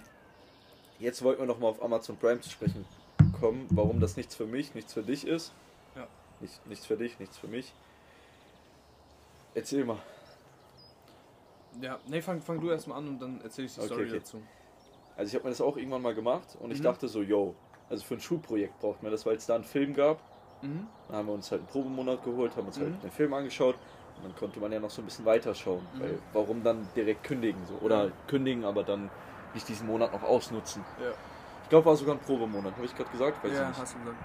[0.99, 2.85] jetzt wollten wir nochmal auf Amazon Prime zu sprechen
[3.39, 5.53] kommen, warum das nichts für mich, nichts für dich ist.
[6.39, 7.73] Nicht, nichts für dich, nichts für mich.
[9.55, 9.97] Erzähl mal.
[11.81, 14.19] Ja, nee, fang, fang du erstmal an und dann erzähle ich die Okay, Story okay.
[14.19, 14.41] dazu.
[15.15, 16.83] Also ich habe mir das auch irgendwann mal gemacht und ich Mhm.
[16.83, 17.55] dachte so, yo,
[17.89, 20.19] also für ein Schulprojekt braucht man das, weil es da einen Film gab.
[20.61, 20.87] Mhm.
[21.07, 22.83] Dann haben wir uns halt einen Probemonat geholt, haben uns Mhm.
[22.83, 23.75] halt den Film angeschaut
[24.17, 25.85] und dann konnte man ja noch so ein bisschen weiterschauen.
[25.95, 25.99] Mhm.
[26.01, 27.75] Weil warum dann direkt kündigen so?
[27.85, 28.11] Oder Ja.
[28.27, 29.09] kündigen, aber dann
[29.53, 30.83] nicht diesen Monat noch ausnutzen.
[31.01, 31.11] Ja,
[31.63, 33.43] Ich glaube, war sogar ein Probemonat, habe ich gerade gesagt?
[33.43, 33.79] Weiß ich ja nicht.
[33.79, 34.17] hast du gesagt.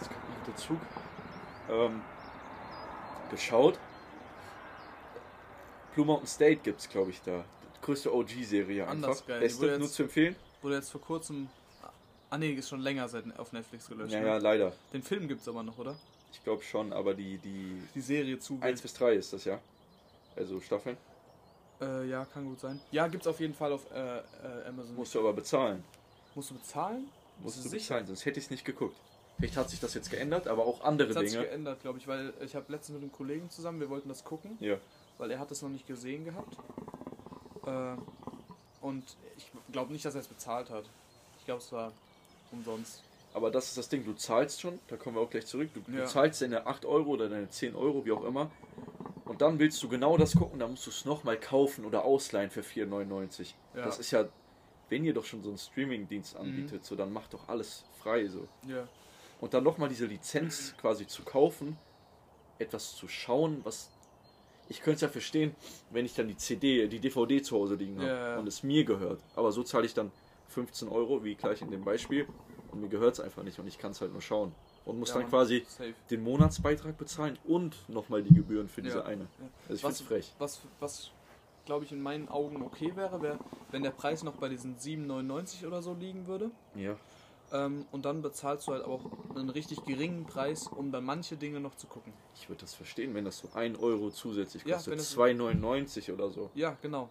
[0.00, 0.78] Das kommt der Zug.
[1.70, 2.02] Ähm,
[3.30, 3.78] geschaut.
[5.94, 7.44] Blue Mountain State gibt's, glaube ich, da.
[7.76, 8.94] Die größte OG-Serie einfach.
[8.94, 9.40] Anders geil.
[9.40, 10.36] Beste, wurde nur jetzt- zu empfehlen.
[10.62, 11.48] Wurde jetzt vor kurzem.
[12.30, 14.12] Ah nee, ist schon länger seit auf Netflix gelöscht.
[14.12, 14.26] Ja, ne?
[14.26, 14.72] ja, leider.
[14.92, 15.94] Den Film gibt's aber noch, oder?
[16.32, 18.58] Ich glaube schon, aber die, die Die Serie zu.
[18.60, 19.60] 1 bis 3 ist das, ja?
[20.34, 20.96] Also Staffeln.
[21.80, 22.80] Äh, ja, kann gut sein.
[22.90, 24.22] Ja, gibt's auf jeden Fall auf äh, äh,
[24.68, 24.96] Amazon.
[24.96, 25.84] Musst du aber bezahlen.
[26.34, 27.08] Musst du bezahlen?
[27.40, 27.78] Musst du du sicher?
[27.94, 28.96] bezahlen, sonst hätte ich es nicht geguckt.
[29.38, 31.44] Vielleicht hat sich das jetzt geändert, aber auch andere Das hat sich Dinge.
[31.46, 34.56] geändert, glaube ich, weil ich habe letztens mit einem Kollegen zusammen, wir wollten das gucken,
[34.60, 34.76] Ja.
[35.18, 36.56] weil er hat es noch nicht gesehen gehabt.
[37.66, 37.96] Äh,
[38.80, 39.02] und
[39.36, 40.84] ich glaube nicht, dass er es bezahlt hat.
[41.38, 41.92] Ich glaube, es war
[42.52, 43.02] umsonst.
[43.32, 45.68] Aber das ist das Ding, du zahlst schon, da kommen wir auch gleich zurück.
[45.74, 46.02] Du, Ja.
[46.02, 48.50] du zahlst deine 8 Euro oder deine 10 Euro, wie auch immer.
[49.24, 52.50] Und dann willst du genau das gucken, dann musst du es nochmal kaufen oder ausleihen
[52.50, 53.54] für 4,99.
[53.74, 53.84] Ja.
[53.84, 54.26] Das ist ja,
[54.90, 56.40] wenn ihr doch schon so einen Streaming-Dienst Mhm.
[56.40, 58.46] anbietet, so dann macht doch alles frei so.
[58.68, 58.86] Ja.
[59.44, 61.76] Und dann nochmal diese Lizenz quasi zu kaufen,
[62.58, 63.90] etwas zu schauen, was.
[64.70, 65.54] Ich könnte es ja verstehen,
[65.90, 68.38] wenn ich dann die CD, die DVD zu Hause liegen habe Ja, ja.
[68.38, 69.20] und es mir gehört.
[69.36, 70.10] Aber so zahle ich dann
[70.48, 72.26] 15 Euro, wie gleich in dem Beispiel,
[72.72, 74.54] und mir gehört es einfach nicht und ich kann es halt nur schauen.
[74.86, 75.92] Und muss Ja, dann quasi Safe.
[76.08, 79.26] den Monatsbeitrag bezahlen und nochmal die Gebühren für diese eine.
[79.68, 80.34] Also ich Was- find's frech.
[80.38, 81.10] Was, was
[81.66, 83.38] glaube ich in meinen Augen okay wäre, wäre,
[83.72, 86.50] wenn der Preis noch bei diesen 7,99 oder so liegen würde.
[86.74, 86.96] Ja.
[87.54, 91.60] Ähm, und dann bezahlst du halt auch einen richtig geringen Preis, um dann manche Dinge
[91.60, 92.12] noch zu gucken.
[92.34, 94.92] Ich würde das verstehen, wenn das so 1 Euro zusätzlich Ja, kostet.
[94.92, 96.50] wenn es- 2,99 oder so.
[96.54, 97.08] Ja, genau.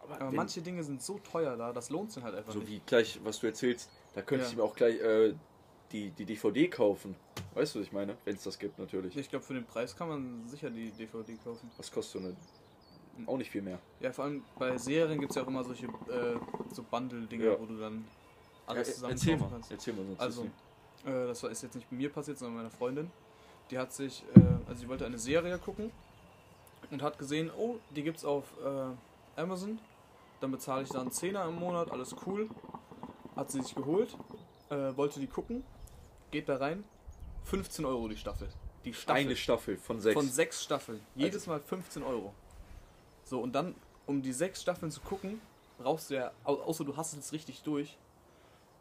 [0.00, 2.68] Aber wenn- manche Dinge sind so teuer da, das lohnt sich halt einfach So nicht.
[2.70, 4.50] wie gleich, was du erzählst, da könnte Ja.
[4.50, 5.34] ich mir auch gleich äh,
[5.92, 7.14] die, die DVD kaufen.
[7.54, 8.16] Weißt du, was ich meine?
[8.24, 9.16] Wenn es das gibt, natürlich.
[9.16, 11.70] Ich glaube, für den Preis kann man sicher die DVD kaufen.
[11.76, 12.36] Was kostet so eine?
[13.26, 13.78] Auch nicht viel mehr.
[14.00, 16.36] Ja, vor allem bei Serien gibt es ja auch immer solche äh,
[16.72, 17.58] so Bundle-Dinge, Ja.
[17.60, 18.04] wo du dann
[18.66, 19.48] alles Ja, zusammen erzähl mal.
[19.50, 19.70] kannst.
[19.70, 20.20] Erzähl mal sonst.
[20.20, 20.44] Also,
[21.04, 23.10] äh, das war, ist jetzt nicht bei mir passiert, sondern meiner Freundin.
[23.70, 25.90] Die hat sich, äh, also sie wollte eine Serie gucken
[26.90, 29.78] und hat gesehen, oh, die gibt's auf äh, Amazon.
[30.40, 32.48] Dann bezahle ich da einen Zehner im Monat, alles cool.
[33.34, 34.16] Hat sie sich geholt,
[34.70, 35.64] äh, wollte die gucken,
[36.30, 36.84] geht da rein,
[37.44, 38.48] 15 Euro die Staffel.
[38.84, 40.14] Die Staffel eine Staffel von sechs.
[40.14, 41.00] von sechs Staffeln.
[41.14, 42.32] Jedes Mal 15 Euro.
[43.24, 43.74] So, und dann,
[44.06, 45.40] um die sechs Staffeln zu gucken,
[45.78, 47.96] brauchst du ja, au- außer du hast es richtig durch,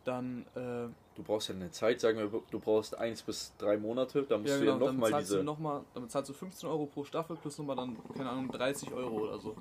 [0.05, 4.23] dann äh, du brauchst ja eine Zeit, sagen wir, du brauchst eins bis drei Monate,
[4.23, 5.37] da musst Ja, du genau, ja dann nochmal diese.
[5.37, 8.49] du noch mal, dann bezahlst du 15 Euro pro Staffel plus nochmal dann, keine Ahnung,
[8.51, 9.55] 30 Euro oder so.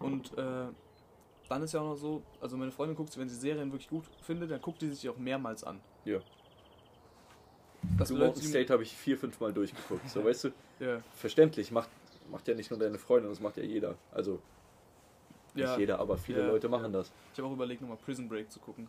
[0.00, 0.66] Und äh,
[1.48, 3.88] dann ist ja auch noch so, also meine Freundin guckt, sie, wenn sie Serien wirklich
[3.88, 5.80] gut findet, dann guckt die sich die auch mehrmals an.
[6.04, 6.18] Ja.
[7.98, 10.08] Das Mountain sie- State habe ich vier, fünf Mal durchgeguckt.
[10.10, 10.48] So, weißt du,
[10.80, 11.88] ja, verständlich, macht,
[12.30, 13.94] macht ja nicht nur deine Freundin, das macht ja jeder.
[14.12, 14.40] Also
[15.54, 16.48] nicht jeder, aber viele Ja.
[16.48, 17.10] Leute machen das.
[17.32, 18.88] Ich habe auch überlegt, nochmal Prison Break zu gucken.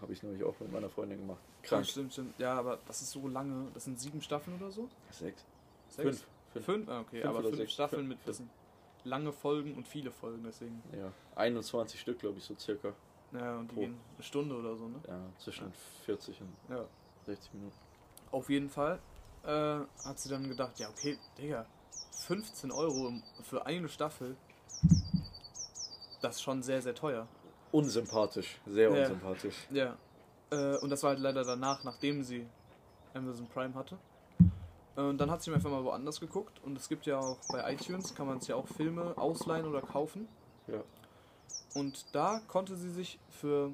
[0.00, 1.40] Habe ich nämlich auch mit meiner Freundin gemacht.
[1.62, 1.86] Ja, Krank.
[1.86, 2.38] stimmt, stimmt.
[2.38, 3.68] Ja, aber das ist so lange.
[3.74, 4.88] Das sind sieben Staffeln oder so?
[5.10, 5.44] Sechs.
[5.88, 6.02] Sechs?
[6.02, 6.26] Fünf.
[6.52, 6.64] Fünf.
[6.64, 6.88] Fünf?
[6.88, 7.72] Ah, okay, Fünf aber fünf sechs.
[7.72, 8.42] Staffeln mit Fünf.
[9.04, 10.82] lange Folgen und viele Folgen, deswegen.
[10.96, 11.12] Ja.
[11.36, 12.92] 21 Stück, glaube ich, so circa.
[13.32, 13.80] Ja, und die Pro.
[13.82, 15.00] gehen eine Stunde oder so, ne?
[15.08, 15.72] Ja, zwischen
[16.04, 16.84] 40 und Ja.
[17.24, 17.74] 60 Minuten.
[18.30, 18.98] Auf jeden Fall
[19.44, 19.48] äh,
[20.04, 21.66] hat sie dann gedacht, ja, okay, Digga,
[22.26, 24.36] 15 Euro für eine Staffel,
[26.22, 27.26] das ist schon sehr, sehr teuer.
[27.72, 28.58] Unsympathisch.
[28.66, 29.02] Sehr Ja.
[29.02, 29.66] unsympathisch.
[29.70, 29.96] Ja.
[30.50, 32.46] Äh, und das war halt leider danach, nachdem sie
[33.14, 33.98] Amazon Prime hatte.
[34.96, 36.60] Äh, Und dann hat sie mir einfach mal woanders geguckt.
[36.64, 39.82] Und es gibt ja auch bei iTunes, kann man sich ja auch Filme ausleihen oder
[39.82, 40.28] kaufen.
[40.68, 40.82] Ja.
[41.74, 43.70] Und da konnte sie sich für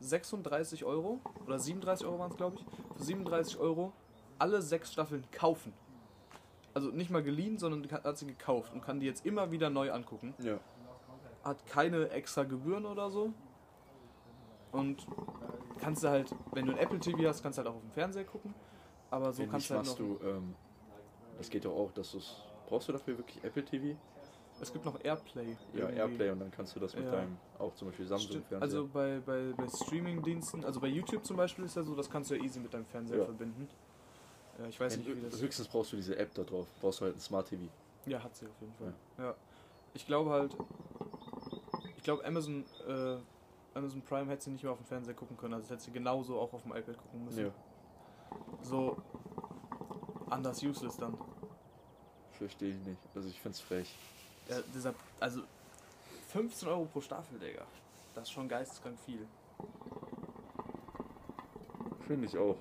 [0.00, 2.64] 36 Euro oder 37 Euro waren es, glaube ich,
[2.96, 3.92] für 37 Euro
[4.38, 5.72] alle sechs Staffeln kaufen.
[6.72, 9.92] Also nicht mal geliehen, sondern hat sie gekauft und kann die jetzt immer wieder neu
[9.92, 10.34] angucken.
[10.38, 10.58] Ja.
[11.42, 13.32] Hat keine extra Gebühren oder so.
[14.72, 15.06] Und
[15.78, 17.90] kannst du halt, wenn du ein Apple TV hast, kannst du halt auch auf dem
[17.92, 18.54] Fernseher gucken.
[19.10, 19.96] Aber so Wenn kannst du halt noch.
[19.96, 20.54] du, ähm,
[21.38, 22.36] das geht doch auch, dass du es,
[22.68, 23.98] brauchst du dafür wirklich Apple TV?
[24.60, 25.56] Es gibt noch Airplay.
[25.72, 25.96] Ja, irgendwie.
[25.96, 27.12] Airplay und dann kannst du das mit Ja.
[27.12, 28.46] deinem, auch zum Beispiel Samsung Stimmt.
[28.46, 28.62] Fernseher.
[28.80, 32.30] Also bei, bei, bei Streaming-Diensten, also bei YouTube zum Beispiel ist ja so, das kannst
[32.30, 33.24] du ja easy mit deinem Fernseher Ja.
[33.24, 33.68] verbinden.
[34.58, 35.40] Ja, ich weiß nicht, wie das.
[35.40, 36.66] Höchstens brauchst du diese App da drauf.
[36.82, 37.62] Brauchst du halt ein Smart TV.
[38.04, 38.92] Ja, hat sie auf jeden Fall.
[39.18, 39.34] Ja.
[39.94, 40.54] Ich glaube halt,
[42.00, 43.16] ich glaube Amazon, äh,
[43.74, 46.40] Amazon Prime hätte sie nicht mehr auf dem Fernseher gucken können, also hätte sie genauso
[46.40, 47.44] auch auf dem iPad gucken müssen.
[47.44, 47.52] Ja.
[48.62, 48.96] So
[50.30, 51.18] anders useless dann.
[52.32, 53.00] Verstehe ich nicht.
[53.14, 53.94] Also ich find's frech.
[54.48, 55.42] Ja, deshalb, also
[56.28, 57.66] 15 Euro pro Staffel, Digga.
[58.14, 59.26] Das ist schon geisteskrank viel.
[62.06, 62.56] Finde ich auch.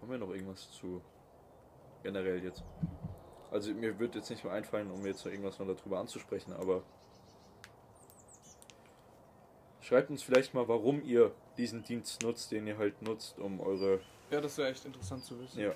[0.00, 1.02] Haben wir noch irgendwas zu
[2.04, 2.62] generell jetzt?
[3.50, 6.84] Also mir wird jetzt nicht mehr einfallen, um jetzt noch irgendwas noch darüber anzusprechen, aber
[9.84, 14.00] schreibt uns vielleicht mal, warum ihr diesen Dienst nutzt, den ihr halt nutzt, um eure
[14.30, 15.60] Ja, das wäre echt interessant zu wissen.
[15.60, 15.72] ja,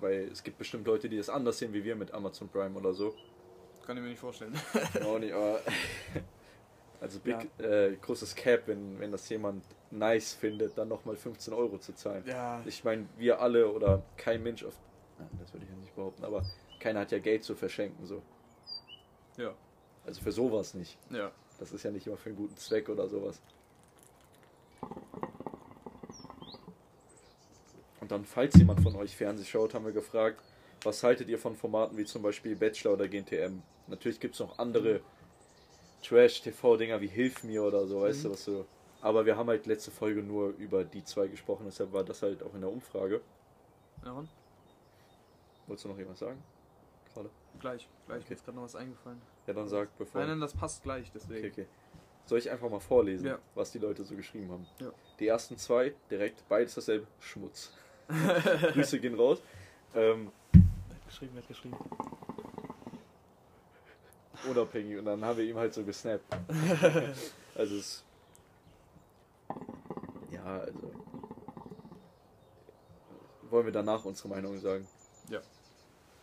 [0.00, 2.92] weil es gibt bestimmt Leute, die das anders sehen wie wir mit Amazon Prime oder
[2.92, 3.14] so.
[3.86, 4.58] Kann ich mir nicht vorstellen.
[5.04, 5.60] Auch nicht, aber
[7.00, 11.78] also big, äh, großes Cap, wenn, wenn das jemand nice findet, dann nochmal 15 Euro
[11.78, 12.24] zu zahlen.
[12.26, 14.74] ja, Ich meine, wir alle oder kein Mensch auf.
[15.18, 16.42] Nein, das würde ich ja nicht behaupten, aber
[16.80, 18.20] keiner hat ja Geld zu verschenken, so.
[19.36, 19.54] ja,
[20.04, 20.98] Also für sowas nicht.
[21.10, 21.30] ja.
[21.58, 23.40] Das ist ja nicht immer für einen guten Zweck oder sowas.
[28.00, 30.40] Und dann, falls jemand von euch Fernseh schaut, haben wir gefragt,
[30.82, 33.62] was haltet ihr von Formaten wie zum Beispiel Bachelor oder GNTM?
[33.88, 35.00] Natürlich gibt es noch andere
[36.02, 38.22] Trash-TV-Dinger wie Hilf mir oder so, weißt Mhm.
[38.24, 38.66] du, was so.
[39.00, 42.42] Aber wir haben halt letzte Folge nur über die zwei gesprochen, deshalb war das halt
[42.42, 43.20] auch in der Umfrage.
[44.04, 44.28] Und?
[45.66, 46.42] Wolltest du noch irgendwas sagen?
[47.12, 47.30] Gerade?
[47.58, 48.18] Gleich, gleich.
[48.18, 48.26] Okay.
[48.28, 49.20] Mir ist gerade noch was eingefallen.
[49.46, 50.20] Ja, dann sag, bevor.
[50.20, 51.46] Nein, nein, das passt gleich, deswegen.
[51.46, 51.66] Okay, okay.
[52.26, 53.38] Soll ich einfach mal vorlesen, Ja.
[53.54, 54.66] was die Leute so geschrieben haben?
[54.80, 54.90] Ja.
[55.20, 57.72] Die ersten zwei, direkt, beides dasselbe, Schmutz.
[58.72, 59.40] Grüße gehen raus.
[59.94, 60.32] Ähm,
[61.06, 61.76] geschrieben, wird geschrieben.
[64.48, 66.24] unabhängig und dann haben wir ihm halt so gesnappt.
[67.54, 68.04] also es.
[70.30, 70.92] Ja, also.
[73.50, 74.86] Wollen wir danach unsere Meinung sagen?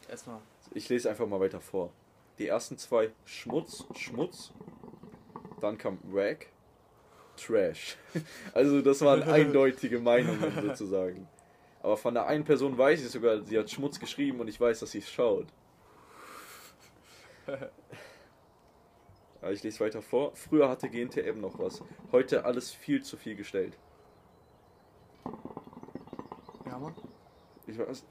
[0.09, 0.39] Erstmal.
[0.71, 1.89] Ich lese einfach mal weiter vor.
[2.39, 4.51] Die ersten zwei Schmutz, Schmutz.
[5.61, 6.47] Dann kam Rag,
[7.37, 7.97] Trash.
[8.53, 11.27] Also das waren eindeutige Meinungen sozusagen.
[11.81, 14.79] Aber von der einen Person weiß ich sogar, sie hat Schmutz geschrieben und ich weiß,
[14.79, 15.47] dass sie es schaut.
[19.41, 20.33] Aber ich lese weiter vor.
[20.35, 21.83] Früher hatte GNTM noch was.
[22.13, 23.77] Heute alles viel zu viel gestellt.
[26.65, 26.95] Ja, Mann.
[27.67, 28.05] Ich weiß.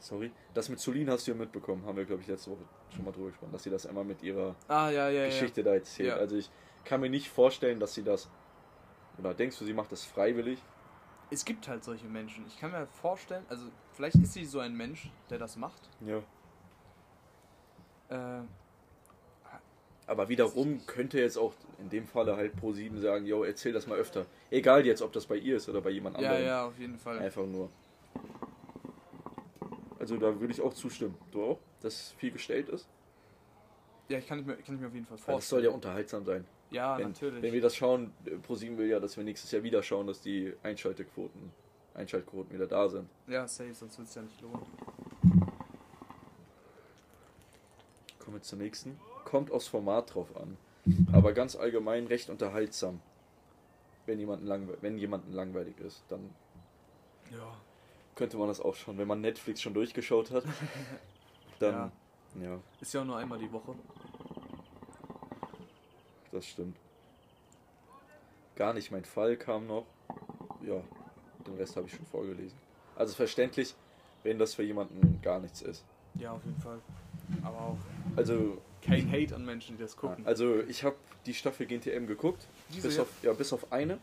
[0.00, 0.30] Sorry.
[0.54, 2.62] Das mit Solin hast du ja mitbekommen, haben wir, glaube ich, letzte Woche
[2.94, 5.74] schon mal drüber gesprochen, dass sie das einmal mit ihrer Ah, ja, ja, Geschichte da
[5.74, 6.10] erzählt.
[6.10, 6.16] Ja.
[6.16, 6.50] Also ich
[6.84, 8.28] kann mir nicht vorstellen, dass sie das.
[9.18, 10.58] Oder denkst du, sie macht das freiwillig?
[10.58, 10.64] ja.
[11.30, 12.46] Es gibt halt solche Menschen.
[12.46, 15.82] Ich kann mir vorstellen, also vielleicht ist sie so ein Mensch, der das macht.
[16.00, 16.22] Ja.
[18.40, 18.44] Äh,
[20.06, 23.98] Aber wiederum könnte jetzt auch in dem Falle halt Pro7 sagen, yo, erzähl das mal
[23.98, 24.24] öfter.
[24.50, 26.46] Egal jetzt, ob das bei ihr ist oder bei jemand ja, anderem.
[26.46, 27.18] ja, auf jeden Fall.
[27.18, 27.68] Einfach nur.
[30.10, 31.14] Also da würde ich auch zustimmen.
[31.32, 31.58] Du auch?
[31.82, 32.88] Dass viel gestellt ist?
[34.08, 35.64] Ja, ich kann, mir, kann ich mir auf jeden Fall Weil das soll vorstellen.
[35.64, 36.46] ja unterhaltsam sein.
[36.70, 37.42] Ja, wenn, natürlich.
[37.42, 38.14] Wenn wir das schauen,
[38.48, 41.52] Pro7 will ja, dass wir nächstes Jahr wieder schauen, dass die Einschaltequoten,
[41.92, 43.06] Einschaltquoten wieder da sind.
[43.26, 44.62] ja, safe, sonst wird es ja nicht lohnen.
[48.18, 48.98] Kommen wir zur nächsten.
[49.26, 50.56] Kommt aufs Format drauf an.
[51.12, 53.00] Aber ganz allgemein recht unterhaltsam.
[54.06, 56.30] Wenn jemanden, langwe wenn jemanden langweilig ist, dann
[57.30, 57.60] Ja.
[58.18, 60.42] Könnte man das auch schon, wenn man Netflix schon durchgeschaut hat.
[61.60, 61.92] dann,
[62.42, 63.74] ja, Ist ja auch nur einmal die Woche.
[66.32, 66.76] das stimmt.
[68.56, 69.86] Gar nicht mein Fall kam noch.
[70.62, 70.82] Ja,
[71.46, 72.58] den Rest habe ich schon vorgelesen.
[72.96, 73.76] Also verständlich,
[74.24, 75.84] wenn das für jemanden gar nichts ist.
[76.16, 76.80] Ja, auf jeden Fall.
[77.44, 77.76] Aber auch
[78.16, 80.26] Also, kein Hate an Menschen, die das gucken.
[80.26, 82.48] also ich habe die Staffel GNTM geguckt.
[82.70, 83.02] Diese bis ja?
[83.02, 83.98] auf, ja, bis auf eine.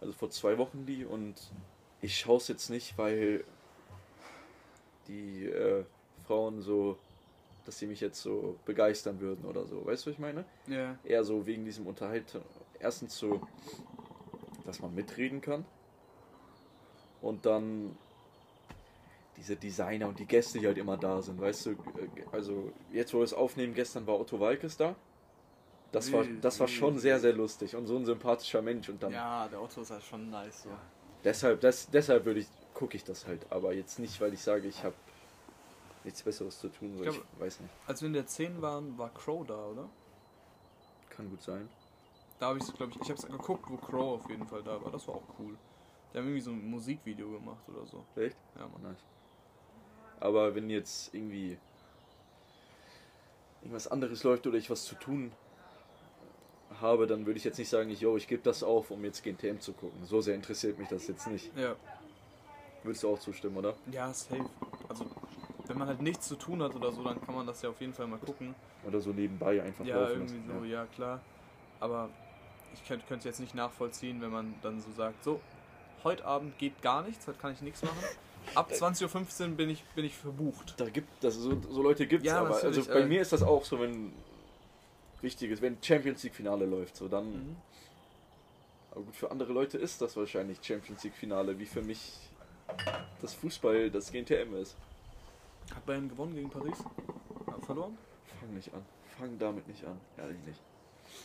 [0.00, 1.34] Also vor zwei Wochen die und
[2.06, 3.44] ich schaue es jetzt nicht, weil
[5.08, 5.84] die äh,
[6.26, 6.96] Frauen so,
[7.64, 9.84] dass sie mich jetzt so begeistern würden oder so.
[9.84, 10.44] Weißt du, was ich meine?
[10.68, 10.96] Ja.
[11.04, 12.42] Eher so wegen diesem Unterhaltung.
[12.78, 13.40] Erstens so,
[14.64, 15.64] dass man mitreden kann.
[17.20, 17.96] Und dann
[19.36, 21.74] diese Designer und die Gäste, die halt immer da sind, weißt du, äh,
[22.30, 24.94] also jetzt wo wir es aufnehmen, gestern war Otto Walkes da.
[25.90, 29.12] Das war, das war schon sehr, sehr lustig und so ein sympathischer Mensch und dann
[29.12, 30.64] Ja, der Otto ist halt schon nice.
[30.64, 30.70] So.
[31.26, 34.66] Deshalb, das, deshalb würde ich, gucke ich das halt, aber jetzt nicht, weil ich sage,
[34.68, 34.94] ich habe
[36.04, 38.62] nichts Besseres zu tun, so Ich ich, glaub- weiß nicht, Als wir in der 10
[38.62, 39.88] waren, war Crow da, oder?
[41.10, 41.68] kann gut sein.
[42.38, 44.82] Da habe ich, glaube ich, ich habe es geguckt, wo Crow auf jeden Fall da
[44.82, 44.92] war.
[44.92, 45.56] Das war auch cool.
[46.12, 48.04] Die haben irgendwie so ein Musikvideo gemacht oder so.
[48.16, 48.36] Echt?
[48.58, 48.82] Ja, Mann.
[48.82, 48.98] Nice.
[50.20, 51.56] Aber wenn jetzt irgendwie
[53.62, 55.32] irgendwas anderes läuft oder ich was zu tun
[56.80, 59.22] habe, dann würde ich jetzt nicht sagen, ich, yo, ich gebe das auf, um jetzt
[59.22, 60.04] GNTM zu gucken.
[60.04, 61.50] So sehr interessiert mich das jetzt nicht.
[61.56, 61.74] Ja.
[62.82, 63.74] Würdest du auch zustimmen, oder?
[63.90, 64.44] Ja, safe.
[64.88, 65.06] Also,
[65.66, 67.80] wenn man halt nichts zu tun hat oder so, dann kann man das ja auf
[67.80, 68.54] jeden Fall mal gucken.
[68.86, 70.60] Oder so nebenbei einfach Ja, laufen irgendwie lassen.
[70.60, 71.20] so, ja klar.
[71.80, 72.08] Aber
[72.72, 75.40] ich könnte es jetzt nicht nachvollziehen, wenn man dann so sagt, so,
[76.04, 77.98] heute Abend geht gar nichts, heute kann ich nichts machen.
[78.54, 80.74] Ab 20.15 Uhr bin ich, bin ich verbucht.
[80.76, 83.32] Da gibt das so, so Leute gibt es, Ja, aber also bei äh, mir ist
[83.32, 84.12] das auch so, wenn
[85.26, 87.26] wichtiges, wenn Champions League Finale läuft, so dann.
[87.32, 87.56] Mhm.
[88.92, 92.12] Aber gut, für andere Leute ist das wahrscheinlich Champions League Finale, wie für mich
[93.20, 94.76] das Fußball, das GNTM ist.
[95.74, 96.78] Hat Bayern gewonnen gegen Paris?
[97.46, 97.98] Ja, verloren?
[98.40, 98.82] Fang nicht an.
[99.18, 100.00] Fang damit nicht an.
[100.16, 100.60] Ehrlich nicht.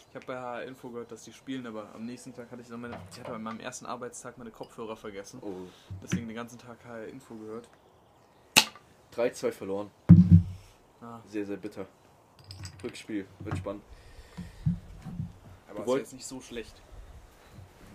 [0.10, 2.70] Ich habe bei HR Info gehört, dass die spielen, aber am nächsten Tag hatte ich
[2.70, 5.40] noch meine, ich hatte an meinem ersten Arbeitstag meine Kopfhörer vergessen.
[5.42, 5.68] Oh.
[6.04, 7.70] Deswegen den ganzen Tag HR Info gehört.
[9.16, 9.92] 3-2 verloren.
[11.02, 11.88] Ah, Sehr, sehr bitter.
[12.84, 13.26] Rückspiel.
[13.39, 13.84] Wird spannend.
[15.69, 16.82] aber Du ist jetzt nicht so schlecht.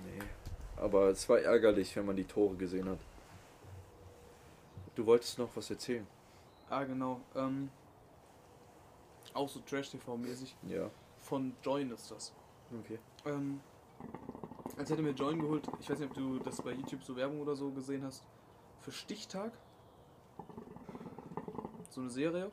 [0.05, 0.23] Nee.
[0.77, 2.99] Aber es war ärgerlich, wenn man die Tore gesehen hat.
[4.95, 6.07] Du wolltest noch was erzählen.
[6.71, 7.21] Ah, genau.
[7.35, 7.71] Ähm,
[9.35, 10.55] auch so Trash-TV-mäßig.
[10.69, 10.91] Ja.
[11.19, 12.33] Von Join ist das.
[12.81, 12.99] Okay.
[13.27, 13.61] Ähm,
[14.77, 17.41] als hätte mir Join geholt, ich weiß nicht, ob du das bei YouTube so Werbung
[17.41, 18.25] oder so gesehen hast,
[18.81, 19.53] für Stichtag.
[21.91, 22.51] So eine Serie.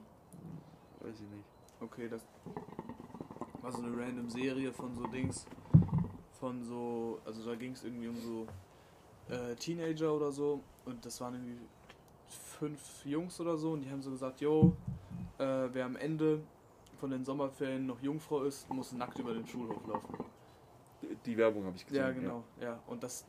[0.99, 1.52] Weiß ich nicht.
[1.83, 2.21] Okay, das
[3.61, 5.45] war so eine random Serie von so Dings.
[6.39, 8.47] Von so, also da ging es irgendwie um so
[9.33, 10.61] äh, Teenager oder so.
[10.85, 11.57] Und das waren irgendwie
[12.27, 13.71] fünf Jungs oder so.
[13.73, 14.75] Und die haben so gesagt, yo,
[15.37, 16.41] äh, wer am Ende
[16.99, 20.17] von den Sommerferien noch Jungfrau ist, muss nackt über den Schulhof laufen.
[21.25, 22.01] Die- Werbung habe ich gesehen.
[22.01, 22.79] Ja, genau, ja.
[22.87, 23.25] Und das,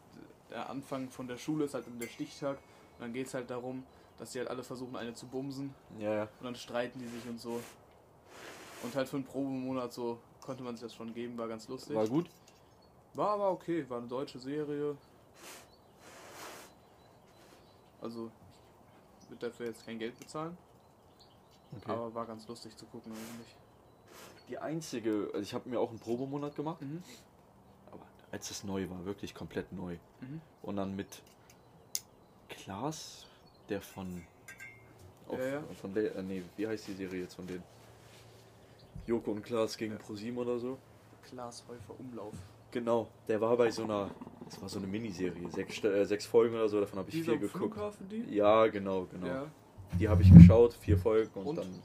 [0.51, 2.57] der Anfang von der Schule ist halt der Stichtag.
[2.59, 3.85] Und dann geht es halt darum,
[4.19, 5.75] dass die halt alle versuchen, eine zu bumsen.
[5.99, 6.23] Ja, ja.
[6.39, 7.61] Und dann streiten die sich und so.
[8.85, 11.97] Und halt für einen Probemonat so konnte man sich das schon geben, war ganz lustig.
[11.97, 12.29] War gut.
[13.15, 14.97] War aber okay, war eine deutsche Serie.
[18.01, 18.31] Also,
[19.23, 20.57] ich würde dafür jetzt kein Geld bezahlen,
[21.79, 21.91] Okay.
[21.93, 23.57] aber war ganz lustig zu gucken eigentlich.
[24.51, 27.03] die einzige, also ich habe mir auch einen Probemonat gemacht, Mhm.
[27.91, 29.97] aber als es neu war, wirklich komplett neu.
[30.21, 30.43] Mhm.
[30.61, 31.23] Und dann mit
[32.51, 33.25] Klaas,
[33.71, 34.23] der von.
[35.27, 35.63] Auf, Ja, ja.
[35.81, 37.63] Von der, äh, nee, wie heißt die Serie jetzt von denen?
[39.07, 39.99] Joko und Klaas gegen Ja.
[39.99, 40.79] ProSieben oder so?
[41.23, 42.35] Klaas Häufer Umlauf.
[42.71, 44.11] Genau, der war bei so einer.
[44.47, 47.33] Das war so eine Miniserie, sechs, äh, sechs Folgen oder so, davon habe ich Dieser
[47.33, 47.75] vier geguckt.
[47.75, 48.35] Flughafen, die?
[48.35, 49.27] Ja, genau, genau.
[49.27, 49.47] Ja.
[49.99, 51.59] Die habe ich geschaut, vier Folgen und, Und?
[51.59, 51.83] dann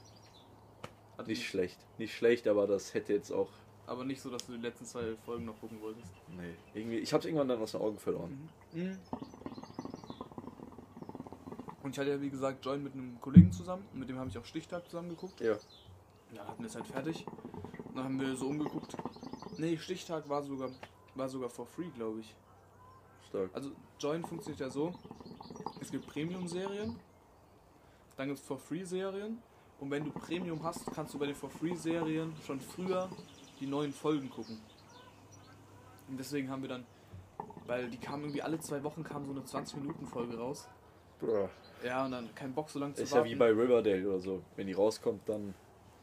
[1.16, 1.78] Hat nicht schlecht.
[1.98, 3.48] Nicht schlecht, aber das hätte jetzt auch.
[3.86, 6.10] Aber nicht so, dass du die letzten zwei Folgen noch gucken wolltest.
[6.36, 6.54] Nee.
[6.78, 8.48] Irgendwie, ich habe es irgendwann dann aus den Augen verloren.
[8.72, 8.98] Mhm.
[11.82, 14.36] Und ich hatte ja wie gesagt Join mit einem Kollegen zusammen, mit dem habe ich
[14.38, 15.40] auch Stichtag zusammen geguckt.
[15.40, 15.56] Ja.
[16.34, 17.26] Dann hatten wir es halt fertig.
[17.88, 18.96] Und dann haben wir so umgeguckt.
[19.58, 20.70] Nee, Stichtag war sogar,
[21.14, 22.34] war sogar for free, glaube ich.
[23.28, 23.50] Stark.
[23.52, 24.92] Also Join funktioniert ja so.
[25.80, 26.96] Es gibt Premium-Serien,
[28.16, 29.38] dann gibt es for free Serien.
[29.80, 33.08] Und wenn du Premium hast, kannst du bei den for free Serien schon früher
[33.60, 34.60] die neuen Folgen gucken.
[36.08, 36.84] Und deswegen haben wir dann,
[37.66, 40.68] weil die kamen irgendwie alle zwei Wochen kam so eine 20-Minuten-Folge raus.
[41.20, 41.48] Boah.
[41.84, 43.26] Ja, und dann kein Bock so lange zu Ist warten.
[43.26, 44.42] ja wie bei Riverdale oder so.
[44.56, 45.54] Wenn die rauskommt, dann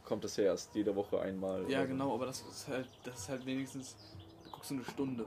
[0.08, 1.70] kommt das ja erst jede Woche einmal.
[1.70, 1.88] Ja, so.
[1.88, 3.96] genau, aber das ist halt, das ist halt wenigstens,
[4.46, 5.26] du guckst eine Stunde.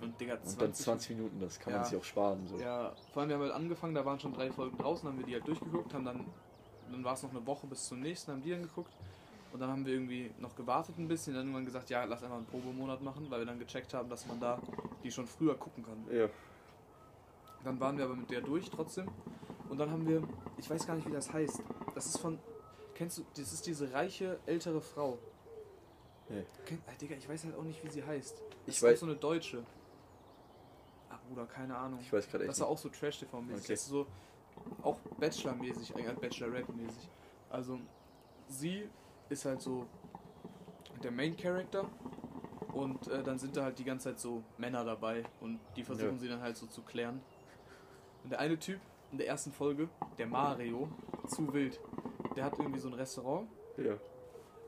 [0.00, 1.80] Und Digga, 20, Und dann 20 Minuten, das kann Ja.
[1.80, 2.46] man sich auch sparen.
[2.46, 2.58] So.
[2.58, 5.26] Ja, vor allem wir haben halt angefangen, da waren schon drei Folgen draußen, haben wir
[5.26, 6.24] die halt durchgeguckt, haben dann
[6.90, 8.92] dann war es noch eine Woche bis zum nächsten, haben die dann geguckt.
[9.52, 12.36] Und dann haben wir irgendwie noch gewartet ein bisschen, dann irgendwann gesagt, ja, lass einfach
[12.36, 14.60] einen Probemonat machen, weil wir dann gecheckt haben, dass man da
[15.02, 16.04] die schon früher gucken kann.
[16.14, 16.28] Ja.
[17.64, 19.08] Dann waren wir aber mit der durch trotzdem.
[19.70, 20.22] Und dann haben wir,
[20.58, 21.62] ich weiß gar nicht, wie das heißt.
[21.94, 22.38] Das ist von,
[22.98, 25.18] kennst du, das ist diese reiche ältere Frau.
[26.28, 26.44] Nee.
[26.66, 28.42] Kenn, ah, Digga, ich weiß halt auch nicht, wie sie heißt.
[28.42, 29.64] Das Ich ist weiß- so eine Deutsche.
[31.08, 32.00] Ach Bruder, keine Ahnung.
[32.02, 33.64] Ich weiß gerade echt Das war auch so Trash-TV-mäßig.
[33.64, 33.72] Okay.
[33.72, 34.06] Das ist so
[34.82, 37.08] auch Bachelor-mäßig, eigentlich Bachelor-Rap-mäßig.
[37.50, 37.78] Also,
[38.48, 38.88] sie
[39.28, 39.86] ist halt so
[41.02, 41.88] der Main-Character
[42.74, 46.14] und äh, dann sind da halt die ganze Zeit so Männer dabei und die versuchen
[46.14, 46.18] Ja.
[46.18, 47.22] sie dann halt so zu klären.
[48.24, 48.80] Und der eine Typ
[49.12, 50.88] in der ersten Folge, der Mario,
[51.28, 51.78] zu wild,
[52.38, 53.48] der hat irgendwie so ein Restaurant.
[53.76, 53.96] Ja.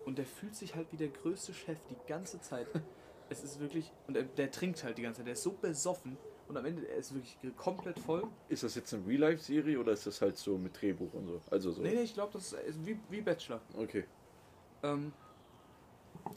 [0.06, 2.66] und der fühlt sich halt wie der größte Chef die ganze Zeit.
[3.28, 3.92] es ist wirklich.
[4.06, 5.26] Und der, der trinkt halt die ganze Zeit.
[5.26, 6.16] Der ist so besoffen.
[6.48, 8.24] Und am Ende, er ist wirklich komplett voll.
[8.48, 11.40] Ist das jetzt eine Real-Life-Serie oder ist das halt so mit Drehbuch und so?
[11.48, 11.82] Also so.
[11.82, 13.60] Nee, nee, ich glaube, das ist wie, wie Bachelor.
[13.76, 14.04] Okay.
[14.82, 15.12] Ähm,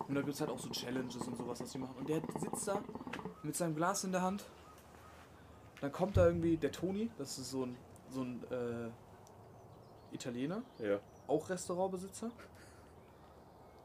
[0.07, 1.95] und da gibt es halt auch so Challenges und sowas, was die machen.
[1.97, 2.83] Und der sitzt da
[3.41, 4.45] mit seinem Glas in der Hand.
[5.81, 7.75] Dann kommt da irgendwie der Toni, das ist so ein,
[8.09, 10.61] so ein äh, Italiener.
[10.77, 10.99] Ja.
[11.33, 12.31] Auch Restaurantbesitzer.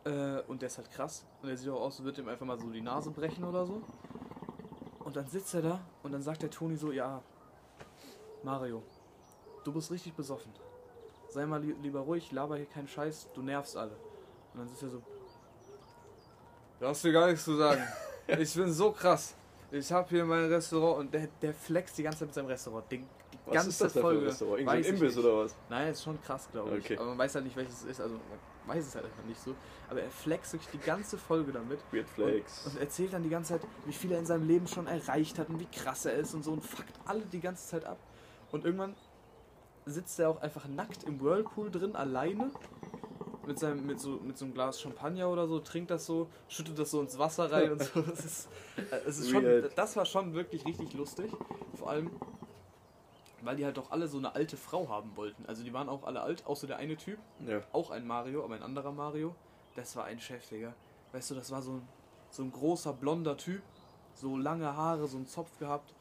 [0.04, 1.24] Äh, und der ist halt krass.
[1.42, 3.82] Und der sieht auch aus, würde ihm einfach mal so die Nase brechen oder so.
[5.00, 7.22] Und dann sitzt er da und dann sagt der Toni so, ja,
[8.42, 8.82] Mario,
[9.64, 10.52] du bist richtig besoffen.
[11.30, 13.96] Sei mal li lieber ruhig, laber hier keinen Scheiß, du nervst alle.
[14.52, 15.02] Und dann sitzt er so,
[16.80, 17.82] du hast dir gar nichts zu sagen.
[18.38, 19.34] Ich bin so krass.
[19.70, 22.84] Ich habe hier mein Restaurant und der, der flext die ganze Zeit mit seinem Restaurant.
[22.90, 23.02] Die
[23.48, 24.20] Was ganze ist das für Folge.
[24.20, 24.58] ein Restaurant?
[24.58, 25.56] Irgend so ein Imbiss oder was?
[25.68, 26.84] Nein, ist schon krass, glaube ich.
[26.84, 26.96] Okay.
[26.98, 28.00] Aber man weiß halt nicht, welches es ist.
[28.00, 29.54] Also man weiß es halt einfach nicht so.
[29.88, 31.80] Aber er flext wirklich die ganze Folge damit.
[31.90, 32.66] Weird Flex.
[32.66, 35.38] Und, und erzählt dann die ganze Zeit, wie viel er in seinem Leben schon erreicht
[35.38, 37.98] hat und wie krass er ist und so und fuckt alle die ganze Zeit ab.
[38.52, 38.94] Und irgendwann
[39.86, 42.50] sitzt er auch einfach nackt im Whirlpool drin, alleine.
[43.46, 46.78] Mit, seinem, mit, so, mit so einem Glas Champagner oder so, trinkt das so, schüttet
[46.78, 48.02] das so ins Wasser rein und so.
[48.06, 49.42] Das, ist, äh, es ist schon,
[49.74, 51.32] das war schon wirklich richtig lustig.
[51.74, 52.10] Vor allem,
[53.48, 55.46] weil die halt doch alle so eine alte Frau haben wollten.
[55.46, 57.62] Also die waren auch alle alt, außer der eine Typ ja.
[57.72, 59.34] auch ein Mario, aber ein anderer Mario.
[59.74, 60.74] Das war ein Chef, Digga.
[61.12, 61.88] Weißt du, das war so ein,
[62.28, 63.62] so ein großer blonder Typ,
[64.12, 65.94] so lange Haare, so ein Zopf gehabt,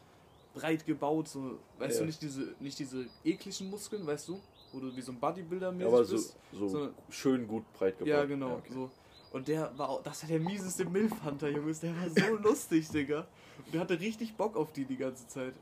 [0.56, 2.00] breit gebaut, so, weißt Ja.
[2.02, 4.42] du, nicht diese, nicht diese ekligen Muskeln, weißt du,
[4.74, 6.36] wo du wie so ein Bodybuilder mäßig Aber so, bist.
[6.52, 8.10] so So- schön gut breit gebaut.
[8.10, 8.74] Ja, genau, okay.
[8.74, 8.90] so.
[9.32, 13.26] Und der war auch, das war der mieseste Milfhunter, Jungs, der war so lustig, Digga.
[13.66, 15.54] Und der hatte richtig Bock auf die die ganze Zeit.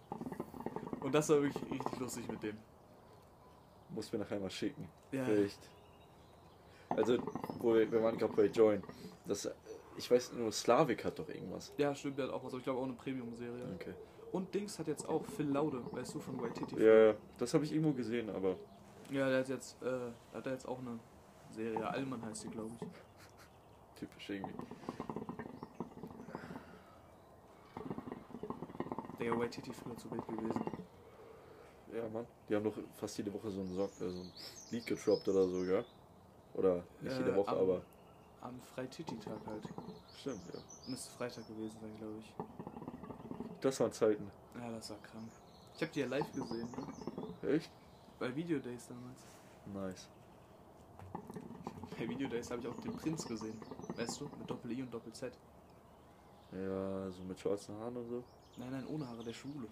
[1.06, 2.58] Und das war wirklich richtig lustig mit dem.
[3.90, 4.90] Muss mir nachher mal schicken.
[5.12, 5.28] Ja.
[5.28, 5.60] Echt.
[6.90, 7.20] Also,
[7.60, 8.82] wo wir, wir waren gerade bei Join.
[9.28, 9.48] Das,
[9.98, 11.72] ich weiß nur, Slavik hat doch irgendwas.
[11.78, 13.68] Ja, stimmt, der hat auch was, aber ich glaube auch eine Premium-Serie.
[13.76, 13.94] Okay.
[14.32, 16.76] Und Dings hat jetzt auch Phil Laude, weißt du, von Waititi.
[16.76, 18.56] Ja, ja, das habe ich irgendwo gesehen, aber
[19.12, 20.98] Ja, der hat jetzt, äh, hat er jetzt auch eine
[21.52, 21.88] Serie.
[21.88, 24.00] Allmann heißt die, glaube ich.
[24.00, 24.54] typisch irgendwie.
[29.20, 30.85] Der Waititi früher zu wild gewesen.
[31.96, 32.26] Ja, Mann.
[32.50, 34.32] Die haben doch fast jede Woche so ein, Song, äh, so ein
[34.72, 35.84] Lied getroppt oder so, ja?
[36.54, 37.82] Oder nicht Äh, jede Woche, am- aber.
[38.42, 39.64] Am Freititi-Tag halt.
[40.20, 40.60] Stimmt, ja.
[40.88, 42.34] Müsste Freitag gewesen sein, glaube ich.
[43.62, 44.30] Das waren Zeiten.
[44.56, 45.30] Ja, das war krank.
[45.76, 46.68] Ich habe die ja live gesehen,
[47.42, 47.50] ne?
[47.50, 47.70] Echt?
[48.20, 49.20] Bei Video Days damals.
[49.74, 50.08] Nice.
[51.98, 53.60] Bei Video Days habe ich auch den Prinz gesehen.
[53.96, 54.26] Weißt du?
[54.38, 55.34] Mit Doppel-I und Doppel-Z.
[56.52, 58.24] Ja, so mit schwarzen Haaren und so.
[58.58, 59.68] Nein, nein, ohne Haare, der Schwule.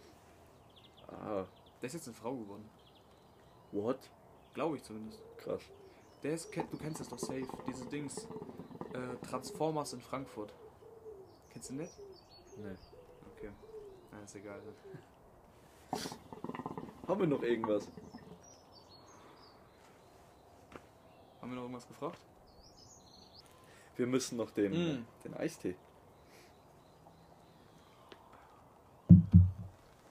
[1.07, 1.45] Ah,
[1.83, 2.63] Der ist jetzt eine Frau geworden.
[3.73, 3.99] what?
[4.53, 5.19] Glaube ich zumindest.
[5.37, 5.61] Krass.
[6.23, 7.45] Der ist, du kennst das doch safe.
[7.67, 8.25] Diese Dings.
[8.93, 10.53] Äh, Transformers in Frankfurt.
[11.49, 11.91] Kennst du nicht?
[12.57, 12.77] Nee.
[13.35, 13.49] Okay.
[14.13, 14.61] Na, ist egal.
[14.61, 15.99] Ne?
[17.05, 17.85] Haben wir noch irgendwas?
[21.41, 22.17] Haben wir noch irgendwas gefragt?
[23.97, 25.05] Wir müssen noch den, Mm.
[25.25, 25.75] den Eistee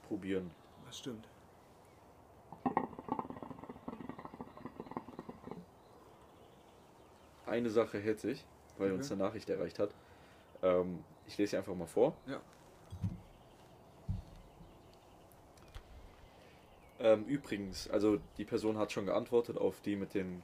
[0.07, 0.51] probieren.
[0.85, 1.27] Das stimmt.
[7.53, 8.43] Eine Sache hätte ich,
[8.79, 8.97] weil Okay.
[8.97, 9.91] uns eine Nachricht erreicht hat.
[10.63, 12.15] Ähm, ich lese sie einfach mal vor.
[12.25, 12.41] Ja.
[16.99, 20.41] Ähm, übrigens, also die Person hat schon geantwortet auf die mit den,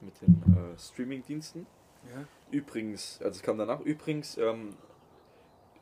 [0.00, 1.66] mit den äh, Streaming-Diensten.
[2.14, 2.24] Ja.
[2.50, 4.76] Übrigens, also es kam danach, übrigens, ähm,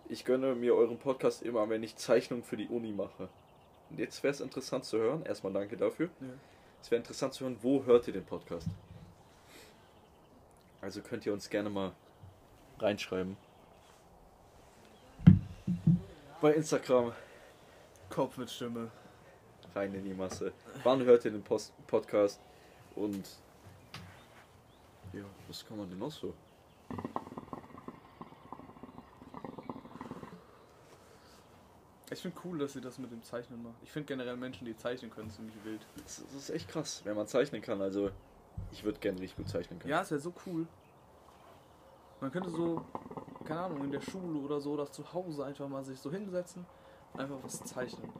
[0.08, 3.28] ich gönne mir euren Podcast immer, wenn ich Zeichnungen für die Uni mache.
[3.90, 6.08] Und jetzt wäre es interessant zu hören, erstmal danke dafür.
[6.20, 6.26] Ja.
[6.82, 8.66] Es wäre interessant zu hören, wo hört ihr den Podcast?
[10.84, 11.92] Also könnt ihr uns gerne mal
[12.78, 13.38] reinschreiben.
[16.42, 17.12] Bei Instagram
[18.10, 18.90] Kopf mit Stimme.
[19.74, 20.52] rein in die Masse.
[20.82, 22.38] Wann hört ihr den Post Podcast?
[22.96, 23.26] Und
[25.14, 26.34] Ja, was kann man denn noch so?
[32.10, 33.76] Ich finde cool, dass sie das mit dem Zeichnen machen.
[33.82, 35.86] Ich finde generell Menschen, die zeichnen können, ziemlich wild.
[35.96, 37.80] Das, das ist echt krass, wenn man zeichnen kann.
[37.80, 38.10] Also,
[38.74, 39.90] ich würde gerne richtig gut zeichnen können.
[39.90, 40.66] Ja, ist ja so cool.
[42.20, 42.82] Man könnte so,
[43.44, 46.66] keine Ahnung, in der Schule oder so, oder zu Hause einfach mal sich so hinsetzen,
[47.16, 48.10] einfach was zeichnen.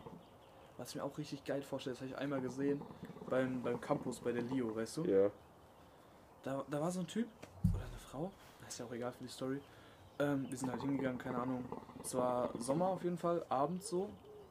[0.76, 2.80] Was ich mir auch richtig geil vorstelle, das habe ich einmal gesehen
[3.28, 5.04] beim, beim Campus bei der Lio, weißt du?
[5.04, 5.30] Ja.
[6.42, 7.28] Da, da war so ein Typ
[7.74, 8.30] oder eine Frau,
[8.66, 9.60] ist ja auch egal für die Story.
[10.18, 11.64] Ähm, wir sind halt hingegangen, keine Ahnung.
[12.02, 14.08] Es war Sommer auf jeden Fall, abends so.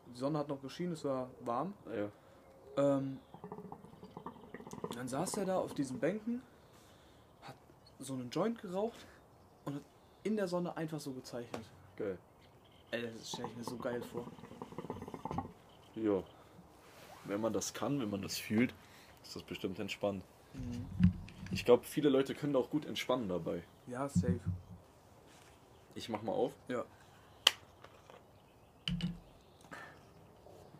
[0.07, 1.73] Die Sonne hat noch geschienen, es war warm.
[1.95, 2.97] Ja.
[2.97, 3.19] Ähm,
[4.95, 6.41] dann saß er da auf diesen Bänken,
[7.41, 7.55] hat
[7.99, 9.05] so einen Joint geraucht
[9.65, 9.81] und hat
[10.23, 11.63] in der Sonne einfach so gezeichnet.
[11.97, 12.17] Geil.
[12.91, 14.27] Ey, das stelle ich mir so geil vor.
[15.95, 16.23] Ja.
[17.25, 18.73] Wenn man das kann, wenn man das fühlt,
[19.23, 20.23] ist das bestimmt entspannt.
[20.53, 20.85] Mhm.
[21.51, 23.63] Ich glaube, viele Leute können da auch gut entspannen dabei.
[23.87, 24.39] Ja, safe.
[25.95, 26.53] Ich mach mal auf.
[26.67, 26.83] Ja.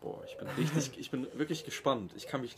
[0.00, 2.12] Boah, ich bin richtig, ich bin wirklich gespannt.
[2.16, 2.56] Ich kann mich,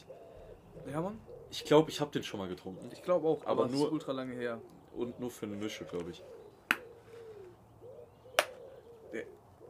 [0.91, 1.19] Ja, Mann.
[1.51, 2.89] Ich glaube, ich habe den schon mal getrunken.
[2.93, 4.61] Ich glaube auch, Aber aber, nur- ultra lange her.
[4.95, 6.23] Und nur für eine Mische, glaube ich.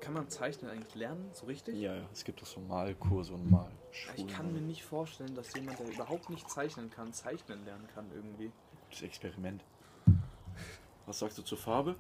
[0.00, 1.74] Kann man Zeichnen eigentlich lernen, so richtig?
[1.76, 2.08] Ja, ja.
[2.12, 3.72] Es gibt doch so Malkurse und Mal.
[4.14, 8.06] Ich kann mir nicht vorstellen, dass jemand, der überhaupt nicht zeichnen kann, zeichnen lernen kann
[8.14, 8.52] irgendwie.
[8.84, 9.64] Gutes Experiment.
[11.06, 11.96] Was sagst du zur Farbe?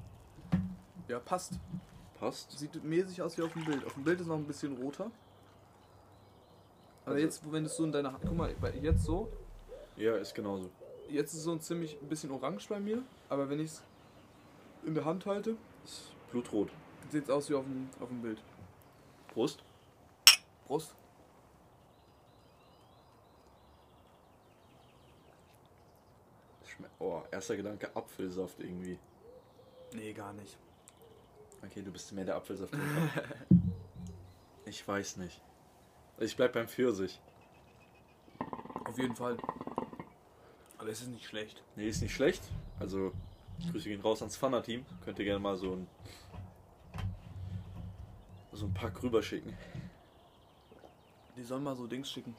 [1.08, 1.54] Ja, passt.
[2.20, 2.56] Passt.
[2.56, 3.84] Sieht mäßig aus wie auf dem Bild.
[3.84, 5.10] Auf dem Bild ist noch ein bisschen roter.
[7.06, 8.22] Aber Also- jetzt, wenn es so in deiner Hand.
[8.24, 9.32] Guck mal, jetzt so.
[9.96, 10.70] Ja, ist genauso.
[11.08, 13.02] Jetzt ist so ein ziemlich ein bisschen orange bei mir.
[13.28, 13.82] Aber wenn ich es
[14.84, 16.70] in der Hand halte, Ist blutrot.
[17.10, 18.42] sieht es aus wie auf dem, auf dem Bild.
[19.28, 19.62] Prost.
[20.66, 20.94] Prost.
[26.66, 28.98] Schme oh, erster Gedanke Apfelsaft irgendwie.
[29.92, 30.58] Nee, gar nicht.
[31.64, 32.74] Okay, du bist mehr der Apfelsaft.
[34.66, 35.40] ich weiß nicht.
[36.18, 37.20] Ich bleib beim Pfirsich.
[38.84, 39.36] Auf jeden Fall.
[40.78, 41.62] Aber es ist nicht schlecht.
[41.74, 42.42] Nee, ist nicht schlecht.
[42.78, 43.12] Also,
[43.70, 44.84] Grüße gehen raus ans Fana-Team.
[45.04, 45.86] Könnt ihr gerne mal so ein
[48.52, 49.54] so ein Pack rüberschicken.
[51.36, 52.34] Die sollen mal so Dings schicken.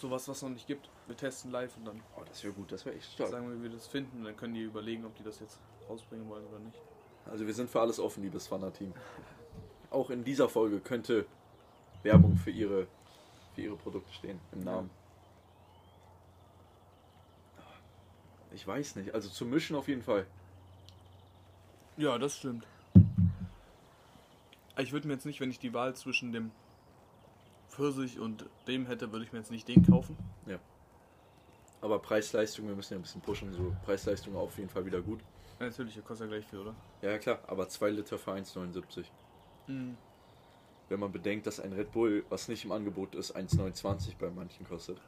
[0.00, 0.88] Sowas, was es noch nicht gibt.
[1.06, 3.30] Wir testen live und dann Oh, das wäre gut, das wäre echt stark.
[3.30, 4.24] sagen wir, wie wir das finden.
[4.24, 6.76] Dann können die überlegen, ob die das jetzt rausbringen wollen oder nicht.
[7.30, 8.92] Also wir sind für alles offen, liebes Fana-Team.
[9.90, 11.24] Auch in dieser Folge könnte
[12.02, 12.88] Werbung für ihre,
[13.54, 14.84] für ihre Produkte stehen, im Ja.
[18.54, 20.26] Ich weiß nicht, also zu mischen auf jeden Fall.
[21.96, 22.66] Ja, das stimmt.
[24.78, 26.50] Ich würde mir jetzt nicht, wenn ich die Wahl zwischen dem
[27.68, 30.16] Pfirsich und dem hätte, würde ich mir jetzt nicht den kaufen.
[31.82, 35.18] Aber Preis-Leistung, wir müssen ja ein bisschen pushen, so Preis-Leistung auf jeden Fall wieder gut.
[35.58, 36.74] Ja, natürlich, der kostet ja gleich viel, oder?
[37.02, 39.04] Ja klar, aber 2 Liter für 1,79.
[39.66, 39.96] Mhm.
[40.88, 44.64] Wenn man bedenkt, dass ein Red Bull, was nicht im Angebot ist, 1,29 bei manchen
[44.64, 45.00] kostet.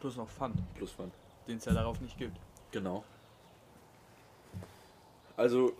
[0.00, 1.14] Plus noch Pfand, Plus Pfand.
[1.46, 2.36] den es ja darauf nicht gibt.
[2.72, 3.04] Genau.
[5.36, 5.72] Also,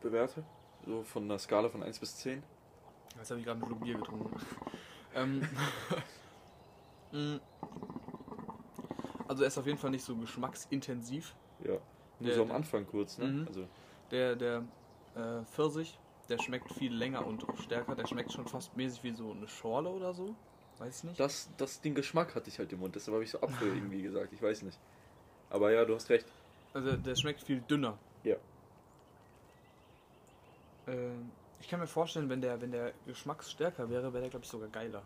[0.00, 0.42] bewerte,
[0.86, 2.42] so von einer Skala von 1 bis 10.
[3.18, 4.34] Jetzt habe ich gerade Schluck Bier getrunken.
[5.14, 5.46] ähm,
[7.12, 7.36] mm.
[9.28, 11.34] also er ist auf jeden Fall nicht so geschmacksintensiv.
[11.62, 11.72] Ja.
[11.72, 11.80] Nur
[12.20, 13.26] Der- so am Anfang kurz, ne?
[13.26, 13.46] Mhm.
[13.46, 13.68] Also,
[14.10, 14.64] Der, der
[15.14, 15.98] äh, Pfirsich,
[16.28, 17.94] der schmeckt viel länger und auch stärker.
[17.94, 20.34] Der schmeckt schon fast mäßig wie so eine Schorle oder so.
[20.78, 21.20] Weiß ich nicht.
[21.20, 24.00] das, das, den Geschmack hatte ich halt im Mund, deshalb habe ich so Apfel irgendwie
[24.02, 24.78] gesagt, ich weiß nicht.
[25.50, 26.26] Aber ja, du hast recht.
[26.72, 27.98] Also der schmeckt viel dünner.
[28.22, 28.36] Ja.
[30.86, 31.30] Ähm,
[31.60, 34.68] ich kann mir vorstellen, wenn der, wenn der geschmacksstärker wäre, wäre der glaube ich sogar
[34.68, 35.02] geiler.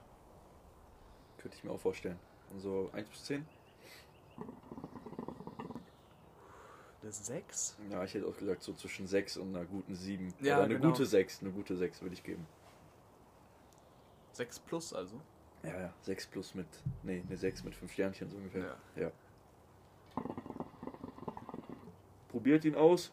[1.39, 2.19] Könnte ich mir auch vorstellen.
[2.53, 3.47] Und so 1 bis 10?
[7.03, 7.77] Der 6?
[7.91, 10.33] Ja, ich hätte auch gesagt, so zwischen 6 und einer guten 7.
[10.41, 10.91] Ja, Oder eine genau.
[10.91, 12.47] gute 6, eine gute 6 würde ich geben.
[14.33, 15.21] 6 plus also.
[15.63, 16.67] Ja, ja, 6 plus mit,
[17.03, 18.77] nee, eine 6 mit 5 Sternchen so ungefähr.
[18.97, 19.11] Ja.
[22.45, 23.11] Probiert ihn aus.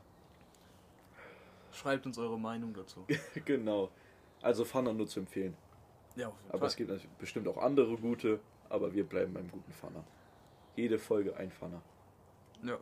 [1.72, 3.08] Schreibt uns eure Meinung dazu.
[3.46, 3.90] genau.
[4.42, 5.56] Also Pfanner nur zu empfehlen.
[6.18, 6.68] Ja, auf jeden Aber Fall.
[6.68, 10.04] es gibt bestimmt auch andere gute, aber wir bleiben beim guten Pfanner.
[10.76, 11.82] Jede Folge ein Pfanner.
[12.62, 12.78] Ja.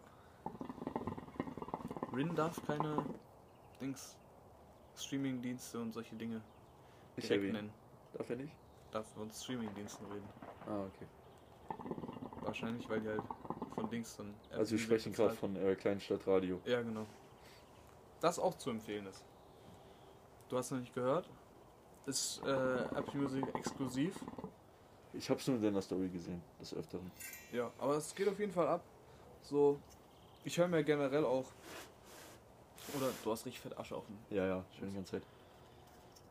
[2.16, 3.06] Rin darf keine
[3.80, 4.18] Dings
[4.98, 6.42] Streamingdienste und solche Dinge
[7.16, 7.70] Nicht direkt nennen.
[8.14, 8.54] Darf er nicht?
[8.90, 10.28] Darf von Streamingdiensten reden.
[10.66, 11.06] Ah, okay.
[12.42, 13.22] Wahrscheinlich, weil die halt
[13.80, 14.34] von Dings dann.
[14.52, 16.60] Also wir sprechen gerade von äh, Kleinstadtradio.
[16.66, 17.06] Ja, genau.
[18.22, 19.24] Das auch zu empfehlen ist.
[20.50, 21.30] Du hast noch nicht gehört?
[22.06, 22.50] Ist äh,
[22.96, 24.16] Apple Music exklusiv.
[25.14, 27.12] Ich hab's nur in deiner Story gesehen, des Öfteren.
[27.52, 28.82] Ja, aber es geht auf jeden Fall ab.
[29.44, 29.80] So,
[30.44, 31.46] ich höre mir generell auch.
[32.96, 34.18] Oder du hast richtig fett Asche auf dem.
[34.36, 35.24] Ja, ja, schön die ganze Zeit.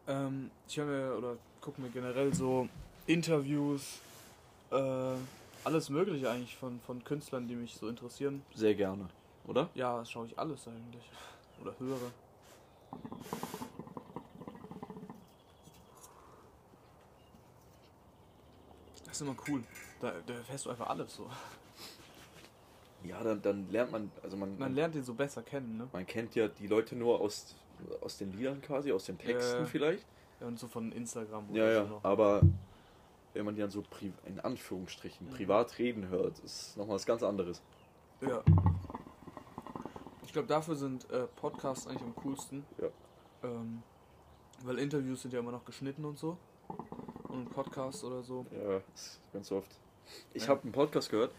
[0.09, 2.68] Ähm, ich höre mir oder gucke mir generell so
[3.07, 4.01] Interviews,
[4.70, 5.14] äh,
[5.69, 8.43] alles Mögliche eigentlich von, von Künstlern, die mich so interessieren.
[8.55, 9.07] Sehr gerne,
[9.47, 9.69] oder?
[9.75, 11.11] Ja, das schaue ich alles eigentlich.
[11.61, 12.11] Oder höre.
[19.05, 19.62] Das ist immer cool.
[20.01, 21.29] Da, da erfährst du einfach alles so.
[23.05, 25.89] Ja, dann, dann lernt man, also man, Man lernt ihn so besser kennen, ne?
[25.93, 27.55] man kennt ja die Leute nur aus,
[28.01, 29.66] aus den Liedern quasi, aus den Texten Ja.
[29.66, 30.07] vielleicht.
[30.41, 32.43] Ja, und so von Instagram Ja, ja, so aber
[33.39, 33.84] wenn man die dann so
[34.26, 35.30] in Anführungsstrichen Mhm.
[35.30, 37.62] privat reden hört, ist nochmal was ganz anderes.
[38.20, 38.43] Ja.
[40.24, 42.64] Ich glaube, dafür sind äh, Podcasts eigentlich am coolsten.
[42.82, 42.89] Ja.
[43.45, 43.82] Ähm,
[44.64, 46.36] weil Interviews sind ja immer noch geschnitten und so.
[47.28, 48.45] Und ein Podcast oder so.
[48.51, 48.80] Ja,
[49.32, 49.70] ganz oft.
[50.34, 50.49] Ich Ja.
[50.49, 51.30] habe einen Podcast gehört,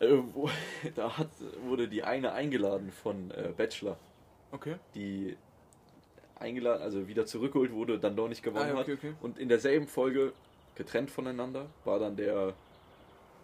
[0.00, 0.50] äh, wo,
[0.96, 1.28] da hat,
[1.64, 3.96] wurde die eine eingeladen von äh, Bachelor,
[4.50, 4.76] Okay.
[4.96, 5.36] die
[6.34, 8.80] eingeladen, also wieder zurückgeholt wurde, dann doch nicht Ah, gewonnen hat.
[8.88, 9.14] okay, okay.
[9.20, 10.32] Und in derselben Folge,
[10.74, 12.54] getrennt voneinander, war dann der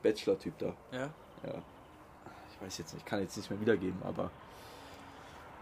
[0.03, 0.75] Bachelor-Typ da.
[0.93, 1.11] Ja.
[1.45, 1.63] Ja.
[2.51, 4.31] Ich weiß jetzt nicht, kann jetzt nicht mehr wiedergeben, aber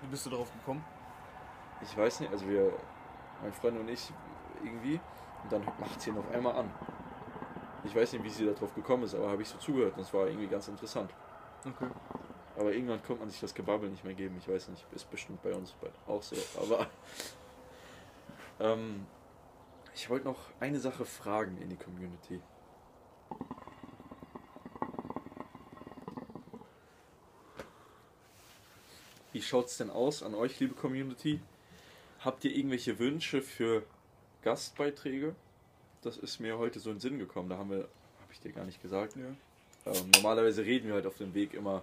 [0.02, 0.84] Wie bist du darauf gekommen?
[1.82, 2.72] ich weiß nicht, also wir,
[3.42, 4.10] mein Freund und ich
[4.64, 4.98] irgendwie,
[5.42, 6.70] und dann macht sie ihn auf einmal an.
[7.84, 10.12] Ich weiß nicht, wie sie darauf gekommen ist, aber habe ich so zugehört und es
[10.12, 11.10] war irgendwie ganz interessant.
[11.64, 11.88] Okay.
[12.58, 14.36] Aber irgendwann kommt man sich das Gebabbel nicht mehr geben.
[14.38, 15.74] Ich weiß nicht, ist bestimmt bei uns
[16.06, 16.36] auch so.
[16.60, 16.86] Aber
[18.60, 19.06] ähm,
[19.96, 22.40] ich wollte noch eine Sache fragen in die Community.
[29.32, 31.40] Wie schaut's denn aus an euch, liebe Community?
[32.20, 33.84] Habt ihr irgendwelche Wünsche für
[34.42, 35.34] Gastbeiträge?
[36.02, 37.48] Das ist mir heute so in den Sinn gekommen.
[37.48, 39.16] Da haben wir, habe ich dir gar nicht gesagt.
[39.16, 39.92] Ja.
[39.92, 41.82] Ähm, normalerweise reden wir halt auf dem Weg immer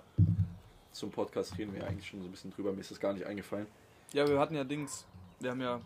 [0.92, 2.72] zum Podcast, reden wir eigentlich schon so ein bisschen drüber.
[2.74, 3.66] Mir ist das gar nicht eingefallen.
[4.14, 5.06] Ja, wir hatten ja Dings.
[5.40, 5.82] Wir haben ja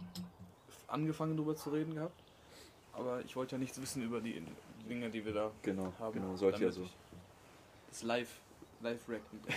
[0.88, 2.22] angefangen drüber zu reden gehabt.
[2.94, 4.42] Aber ich wollte ja nichts wissen über die
[4.90, 6.14] Dinge, die wir da Genau, haben.
[6.20, 6.88] genau, sollte ja so.
[7.90, 8.40] Das live,
[8.82, 9.40] live reacten.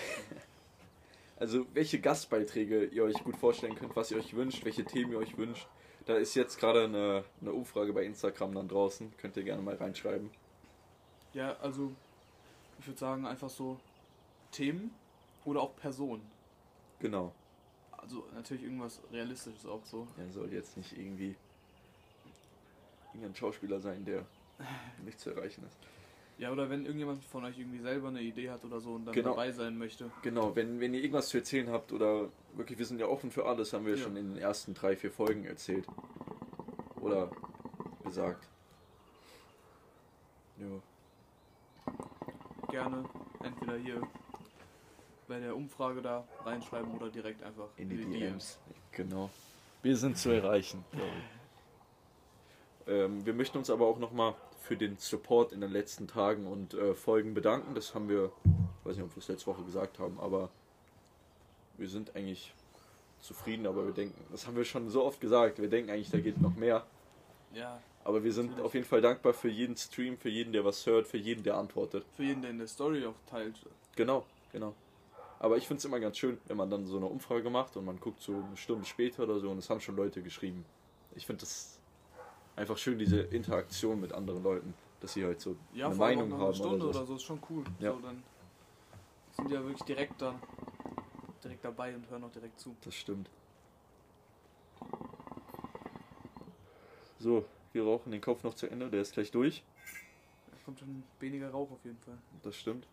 [1.37, 5.19] Also, welche Gastbeiträge ihr euch gut vorstellen könnt, was ihr euch wünscht, welche Themen ihr
[5.19, 5.67] euch wünscht.
[6.05, 9.11] Da ist jetzt gerade eine, eine Umfrage bei Instagram dann draußen.
[9.17, 10.31] Könnt ihr gerne mal reinschreiben.
[11.33, 11.93] ja, also
[12.79, 13.79] ich würde sagen einfach so
[14.53, 14.95] Themen
[15.47, 16.31] oder auch Personen.
[16.99, 17.33] Genau.
[18.03, 20.07] Also natürlich irgendwas Realistisches auch so.
[20.17, 21.37] Er soll jetzt nicht irgendwie
[23.13, 24.25] irgendein Schauspieler sein, der
[25.05, 25.77] nicht zu erreichen ist.
[26.39, 29.15] Ja, oder wenn irgendjemand von euch irgendwie selber eine Idee hat oder so und dann
[29.15, 29.31] Genau.
[29.31, 30.11] dabei sein möchte.
[30.23, 33.45] Genau, wenn, wenn ihr irgendwas zu erzählen habt oder wirklich, wir sind ja offen für
[33.45, 34.03] alles, haben wir Ja.
[34.03, 35.87] schon in den ersten drei, vier Folgen erzählt.
[37.01, 37.31] Oder
[38.05, 38.49] gesagt.
[40.59, 40.81] Ja.
[42.71, 43.05] Gerne
[43.43, 44.01] entweder hier
[45.31, 48.59] bei der Umfrage da reinschreiben oder direkt einfach In die DMs.
[48.91, 49.31] Genau.
[49.81, 50.85] Wir sind zu erreichen.
[52.89, 56.75] Ähm, wir möchten uns aber auch nochmal für den Support in den letzten Tagen und
[56.75, 57.77] äh, Folgen bedanken.
[57.77, 58.33] Das haben wir,
[58.83, 60.51] weiß nicht, ob wir es letzte Woche gesagt haben, aber
[61.79, 62.53] wir sind eigentlich
[63.21, 66.19] zufrieden, aber wir denken, das haben wir schon so oft gesagt, wir denken eigentlich, da
[66.19, 66.85] geht noch mehr.
[67.55, 68.67] Ja, Aber wir sind Natürlich.
[68.67, 71.57] auf jeden Fall dankbar für jeden Stream, für jeden, der was hört, für jeden, der
[71.57, 72.05] antwortet.
[72.17, 73.55] für jeden, der in der Story auch teilt.
[73.95, 74.75] Genau, genau.
[75.41, 77.87] Aber ich finde es immer ganz schön, wenn man dann so eine Umfrage macht und
[77.87, 80.67] man guckt so eine Stunde später oder so und es haben schon Leute geschrieben.
[81.17, 81.81] Ich finde das
[82.57, 86.37] einfach schön, diese Interaktion mit anderen Leuten, dass sie halt so Ja, eine Meinung nach
[86.37, 87.05] einer haben Stunde oder oder so.
[87.07, 87.65] so ist schon cool.
[87.79, 87.93] Ja.
[87.95, 88.23] So, dann
[89.33, 90.39] sind die ja wirklich direkt da,
[91.43, 92.77] direkt dabei und hören auch direkt zu.
[92.83, 93.31] Das stimmt.
[97.19, 99.63] So, wir rauchen den Kopf noch zu Ende, der ist gleich durch.
[100.51, 102.19] Da kommt schon weniger Rauch auf jeden Fall.
[102.43, 102.87] Das stimmt.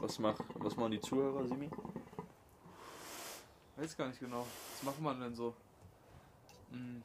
[0.00, 1.68] Was, mach, was machen die Zuhörer, Simi?
[3.76, 4.46] Weiß gar nicht genau.
[4.74, 5.54] Was macht man denn so?
[6.70, 7.02] Hm,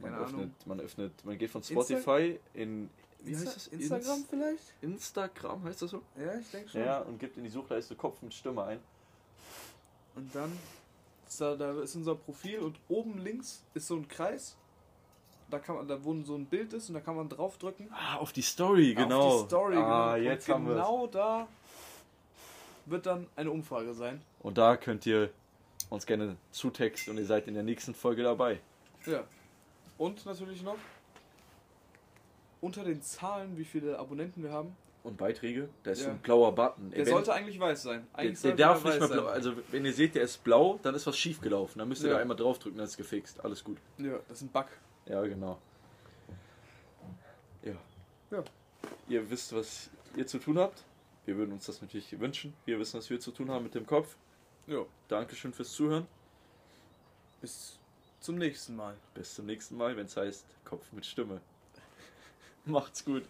[0.00, 0.54] Man öffnet, Ahnung.
[0.66, 3.66] man öffnet, man geht von Insta- Spotify in, wie Insta- heißt das?
[3.68, 4.74] Instagram Ins- vielleicht?
[4.82, 6.02] Instagram heißt das so?
[6.18, 6.80] Ja, ich denke schon.
[6.84, 8.80] Ja, und gibt in die Suchleiste Kopf mit Stimme ein.
[10.16, 10.56] Und dann
[11.26, 14.56] ist da, da ist unser Profil und oben links ist so ein Kreis.
[15.50, 17.88] Da kann man, da wo so ein Bild ist und da kann man draufdrücken.
[17.92, 19.20] Ah, auf die Story, genau.
[19.20, 20.30] Auf die Story, ah, genau.
[20.30, 21.46] jetzt und haben wir Genau da
[22.86, 24.20] wird dann eine Umfrage sein.
[24.40, 25.30] Und da könnt ihr
[25.90, 28.60] uns gerne zutexten und ihr seid in der nächsten Folge dabei.
[29.06, 29.24] Ja.
[29.98, 30.76] Und natürlich noch
[32.60, 34.76] unter den Zahlen, wie viele Abonnenten wir haben.
[35.02, 36.10] Und Beiträge, da ist Ja.
[36.10, 36.90] ein blauer Button.
[36.90, 38.06] Der Wenn- sollte eigentlich weiß sein.
[38.14, 39.24] der, Eigentlich der sollte darf der nicht mehr blau.
[39.24, 39.32] sein.
[39.34, 41.78] Also wenn ihr seht, der ist blau, dann ist was schief gelaufen.
[41.78, 42.14] Dann müsst ihr Ja.
[42.14, 43.44] da einmal draufdrücken, dann ist gefixt.
[43.44, 43.76] Alles gut.
[43.98, 44.66] Ja, das ist ein Bug.
[45.04, 45.58] Ja, genau.
[47.62, 47.74] Ja.
[48.30, 48.44] Ja.
[49.08, 50.82] Ihr wisst, was ihr zu tun habt.
[51.26, 52.54] Wir würden uns das natürlich wünschen.
[52.64, 54.16] Wir wissen, was wir zu tun haben mit dem Kopf.
[54.66, 54.84] Ja.
[55.08, 56.06] Dankeschön fürs Zuhören.
[57.40, 57.78] Bis
[58.20, 58.96] zum nächsten Mal.
[59.14, 61.40] Bis zum nächsten Mal, wenn es heißt Kopf mit Stimme.
[62.64, 63.24] Macht's gut.